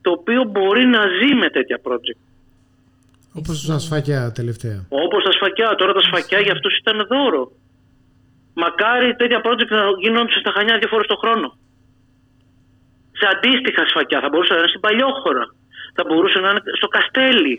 το 0.05 0.11
οποίο 0.19 0.41
μπορεί 0.53 0.85
να 0.97 1.03
ζει 1.19 1.31
με 1.35 1.49
τέτοια 1.57 1.79
project. 1.87 2.21
Όπως 3.39 3.67
τα 3.67 3.79
σφακιά 3.79 4.33
τελευταία. 4.33 4.79
Όπως 5.05 5.25
τα 5.25 5.33
σφακιά. 5.33 5.75
Τώρα 5.81 5.93
τα 5.93 6.03
σφακιά 6.09 6.41
για 6.41 6.53
αυτούς 6.53 6.73
ήταν 6.79 7.07
δώρο. 7.13 7.53
Μακάρι 8.55 9.09
τέτοια 9.21 9.41
project 9.47 9.71
να 9.79 9.83
γινόντουσαν 10.03 10.41
στα 10.41 10.53
Χανιά 10.57 10.79
δύο 10.79 10.89
φορές 10.89 11.07
το 11.07 11.17
χρόνο. 11.23 11.49
Σε 13.21 13.27
αντίστοιχα 13.35 13.83
σφακιά. 13.91 14.19
Θα 14.21 14.29
μπορούσε 14.29 14.53
να 14.53 14.59
είναι 14.59 14.69
στην 14.69 14.81
Παλιόχώρα. 14.87 15.45
Θα 15.97 16.03
μπορούσε 16.07 16.39
να 16.39 16.49
είναι 16.51 16.63
στο 16.81 16.89
Καστέλι. 16.95 17.57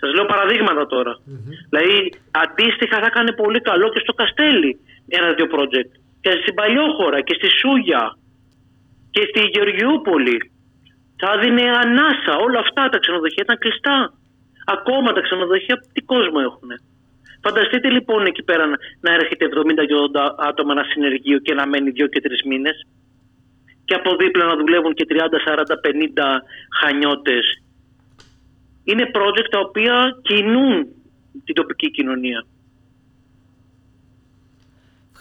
Σας 0.00 0.10
λέω 0.14 0.26
παραδείγματα 0.32 0.86
τώρα. 0.86 1.12
Mm-hmm. 1.18 1.52
Δηλαδή 1.70 1.96
αντίστοιχα 2.44 2.96
θα 3.02 3.06
έκανε 3.12 3.32
πολύ 3.32 3.60
καλό 3.60 3.86
και 3.94 4.00
στο 4.04 4.12
Καστέλι 4.20 4.72
ένα-δύο 5.18 5.48
project. 5.54 5.90
Και 6.20 6.30
στην 6.42 6.54
Παλιόχώρα 6.54 7.20
και 7.20 7.34
στη 7.34 7.48
Σούγια 7.58 8.02
και 9.10 9.22
στη 9.30 9.40
Γεωργιούπολη. 9.52 10.38
Θα 11.22 11.38
δίνει 11.38 11.64
ανάσα. 11.82 12.34
Όλα 12.46 12.58
αυτά 12.58 12.88
τα 12.88 12.98
ξενοδοχεία 12.98 13.42
ήταν 13.46 13.58
κλειστά. 13.58 14.12
Ακόμα 14.66 15.12
τα 15.12 15.20
ξενοδοχεία 15.20 15.76
τι 15.92 16.00
κόσμο 16.00 16.40
έχουν. 16.48 16.70
Φανταστείτε 17.44 17.88
λοιπόν 17.90 18.26
εκεί 18.26 18.42
πέρα 18.42 18.64
να 19.00 19.10
έρχεται 19.12 19.44
70 19.46 19.48
80 19.48 20.34
άτομα 20.48 20.72
ένα 20.72 20.84
συνεργείο 20.92 21.38
και 21.38 21.54
να 21.54 21.66
μένει 21.66 21.90
2 21.90 22.08
και 22.10 22.20
3 22.24 22.46
μήνες. 22.46 22.86
Και 23.84 23.94
από 23.94 24.16
δίπλα 24.16 24.44
να 24.44 24.56
δουλεύουν 24.56 24.94
και 24.94 25.06
30, 25.08 25.16
40, 25.44 25.76
50 25.80 26.42
χανιώτες. 26.80 27.62
Είναι 28.84 29.10
project 29.14 29.48
τα 29.50 29.58
οποία 29.58 30.18
κινούν 30.22 30.86
την 31.44 31.54
τοπική 31.54 31.90
κοινωνία. 31.90 32.44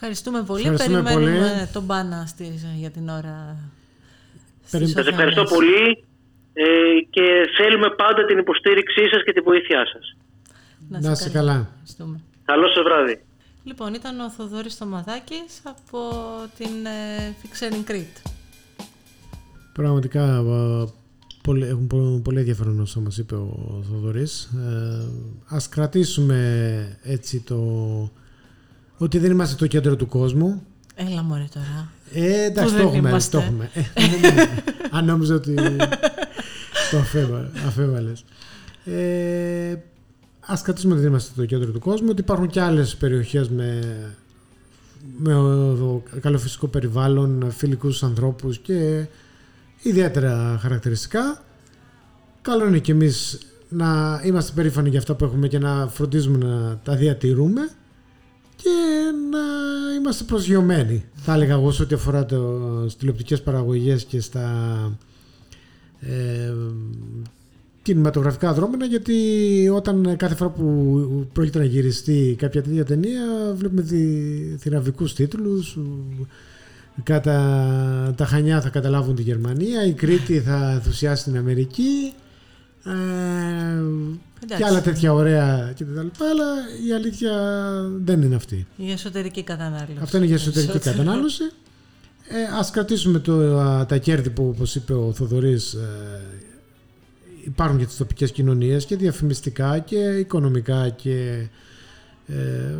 Ευχαριστούμε 0.01 0.43
πολύ. 0.43 0.61
Ευχαριστούμε 0.61 1.01
Περιμένουμε 1.01 1.49
πολύ. 1.49 1.67
τον 1.73 1.87
Πάνα 1.87 2.27
για 2.75 2.89
την 2.89 3.09
ώρα. 3.09 3.57
Σας 4.65 5.07
ευχαριστώ 5.07 5.43
πολύ. 5.43 6.03
Ε, 6.53 6.65
και 7.09 7.25
θέλουμε 7.57 7.89
πάντα 7.89 8.25
την 8.25 8.37
υποστήριξή 8.37 9.07
σας 9.11 9.23
και 9.23 9.33
τη 9.33 9.39
βοήθειά 9.39 9.85
σας. 9.85 10.15
Να 11.01 11.11
είστε 11.11 11.29
καλά. 11.29 11.67
Καλό 12.45 12.67
σας 12.67 12.83
βράδυ. 12.83 13.23
Λοιπόν, 13.63 13.93
ήταν 13.93 14.19
ο 14.19 14.29
Θοδωρής 14.29 14.73
Στομαδάκης 14.73 15.61
από 15.63 15.99
την 16.57 16.85
ε, 16.85 17.35
Fixering 17.41 17.91
Crete. 17.91 18.31
Πραγματικά 19.73 20.25
ε, 20.35 20.87
πολύ, 21.43 21.65
έχουν 21.65 22.21
πολύ 22.21 22.39
ενδιαφέρον 22.39 22.79
όσο 22.79 22.99
μας 23.01 23.17
είπε 23.17 23.35
ο 23.35 23.83
Θοδωρής. 23.89 24.43
Ε, 24.43 25.07
ας 25.47 25.69
κρατήσουμε 25.69 26.99
έτσι 27.03 27.39
το... 27.39 27.57
ότι 28.99 29.17
δεν 29.17 29.31
είμαστε 29.31 29.55
το 29.55 29.67
κέντρο 29.67 29.95
του 29.95 30.07
κόσμου. 30.07 30.63
Έλα 30.95 31.23
μωρέ 31.23 31.45
τώρα. 31.53 31.91
Ε, 32.13 32.43
εντάξει, 32.43 32.75
το 32.75 32.81
έχουμε, 32.81 33.19
το 33.31 33.37
έχουμε. 33.37 33.69
Αν 34.91 35.05
νόμιζα 35.05 35.35
ότι 35.35 35.55
το 36.91 36.97
αφέβαλες. 37.67 38.23
Ε, 38.85 39.75
ας 40.39 40.61
κρατήσουμε 40.61 40.95
ότι 40.95 41.05
είμαστε 41.05 41.31
στο 41.33 41.45
κέντρο 41.45 41.71
του 41.71 41.79
κόσμου, 41.79 42.07
ότι 42.11 42.21
υπάρχουν 42.21 42.47
και 42.47 42.61
άλλες 42.61 42.95
περιοχές 42.95 43.49
με, 43.49 43.81
με 45.17 45.33
καλό 46.19 46.37
φυσικό 46.37 46.67
περιβάλλον, 46.67 47.51
φιλικούς 47.51 48.03
ανθρώπους 48.03 48.57
και 48.57 49.05
ιδιαίτερα 49.81 50.57
χαρακτηριστικά. 50.61 51.43
Καλό 52.41 52.67
είναι 52.67 52.79
και 52.79 52.91
εμείς 52.91 53.39
να 53.69 54.21
είμαστε 54.25 54.51
περήφανοι 54.55 54.89
για 54.89 54.99
αυτά 54.99 55.15
που 55.15 55.25
έχουμε 55.25 55.47
και 55.47 55.59
να 55.59 55.87
φροντίζουμε 55.87 56.37
να 56.37 56.79
τα 56.83 56.95
διατηρούμε 56.95 57.69
και 58.61 58.69
να 59.31 59.39
είμαστε 59.99 60.23
προσγειωμένοι. 60.23 61.05
Θα 61.15 61.33
έλεγα 61.33 61.53
εγώ 61.53 61.71
σε 61.71 61.81
ό,τι 61.81 61.95
αφορά 61.95 62.25
το, 62.25 62.59
στις 62.81 62.95
τηλεοπτικές 62.95 63.41
παραγωγές 63.41 64.03
και 64.05 64.21
στα 64.21 64.51
ε, 65.99 66.53
κινηματογραφικά 67.81 68.53
δρόμενα 68.53 68.85
γιατί 68.85 69.15
όταν 69.75 70.15
κάθε 70.17 70.35
φορά 70.35 70.49
που 70.49 71.27
πρόκειται 71.33 71.59
να 71.59 71.65
γυριστεί 71.65 72.35
κάποια 72.37 72.63
τέτοια 72.63 72.85
ταινία 72.85 73.21
βλέπουμε 73.55 73.81
δι, 73.81 74.55
θηραβικούς 74.59 75.13
τίτλους 75.13 75.77
Κατά, 77.03 78.13
τα 78.17 78.25
Χανιά 78.25 78.61
θα 78.61 78.69
καταλάβουν 78.69 79.15
τη 79.15 79.21
Γερμανία, 79.21 79.85
η 79.85 79.93
Κρήτη 79.93 80.39
θα 80.39 80.71
ενθουσιάσει 80.71 81.23
την 81.23 81.37
Αμερική 81.37 82.13
ε, 82.83 82.91
και 84.45 84.65
άλλα 84.65 84.81
τέτοια 84.81 85.13
ωραία 85.13 85.71
και 85.75 85.85
τα 85.85 86.03
λοιπά, 86.03 86.29
αλλά 86.29 86.45
η 86.87 86.93
αλήθεια 86.93 87.31
δεν 87.97 88.21
είναι 88.21 88.35
αυτή. 88.35 88.67
Η 88.75 88.91
εσωτερική 88.91 89.43
κατανάλωση. 89.43 89.97
Αυτό 90.01 90.17
είναι 90.17 90.25
για 90.25 90.35
εσωτερική 90.35 90.79
κατανάλωση. 90.79 91.43
Ε, 92.31 92.57
ας 92.59 92.71
κρατήσουμε 92.71 93.19
το, 93.19 93.57
τα 93.85 93.97
κέρδη 93.97 94.29
που 94.29 94.47
όπως 94.47 94.75
είπε 94.75 94.93
ο 94.93 95.13
Θοδωρής 95.13 95.73
ε, 95.73 96.21
υπάρχουν 97.43 97.77
για 97.77 97.87
τις 97.87 97.97
τοπικές 97.97 98.31
κοινωνίες 98.31 98.85
και 98.85 98.95
διαφημιστικά 98.95 99.79
και 99.79 99.97
οικονομικά 99.97 100.89
και, 100.89 101.47
ε, 102.27 102.75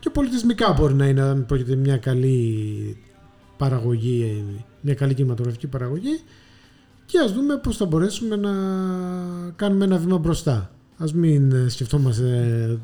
και 0.00 0.10
πολιτισμικά 0.10 0.72
μπορεί 0.72 0.94
να 0.94 1.06
είναι 1.06 1.20
αν 1.20 1.46
πρόκειται 1.46 1.74
μια 1.74 1.96
καλή 1.96 2.96
παραγωγή, 3.56 4.44
μια 4.80 4.94
καλή 4.94 5.14
κινηματογραφική 5.14 5.66
παραγωγή 5.66 6.20
και 7.06 7.18
ας 7.18 7.32
δούμε 7.32 7.56
πώς 7.56 7.76
θα 7.76 7.86
μπορέσουμε 7.86 8.36
να 8.36 8.52
κάνουμε 9.56 9.84
ένα 9.84 9.96
βήμα 9.96 10.18
μπροστά. 10.18 10.73
Ας 10.98 11.12
μην 11.12 11.70
σκεφτόμαστε 11.70 12.78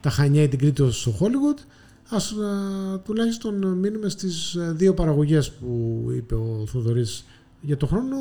τα 0.00 0.10
Χανιά 0.10 0.42
ή 0.42 0.48
την 0.48 0.58
Κρήτη 0.58 0.82
ως 0.82 1.08
Hollywood, 1.20 1.58
ας 2.08 2.34
τουλάχιστον 3.04 3.78
μείνουμε 3.78 4.08
στις 4.08 4.56
δύο 4.58 4.94
παραγωγές 4.94 5.50
που 5.50 6.04
είπε 6.16 6.34
ο 6.34 6.64
Θοδωρής 6.66 7.24
για 7.60 7.76
το 7.76 7.86
χρόνο. 7.86 8.16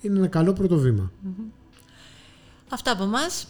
Είναι 0.00 0.18
ένα 0.18 0.26
καλό 0.26 0.52
πρώτο 0.52 0.78
βήμα. 0.78 1.12
Αυτά 2.68 2.92
από 2.92 3.02
εμάς. 3.02 3.46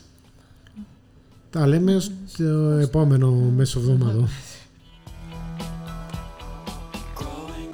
Τα 1.51 1.67
λέμε 1.67 2.01
στο 2.27 2.45
επόμενο 2.81 3.31
μέσο 3.33 3.79
εβδομάδο. 3.79 4.29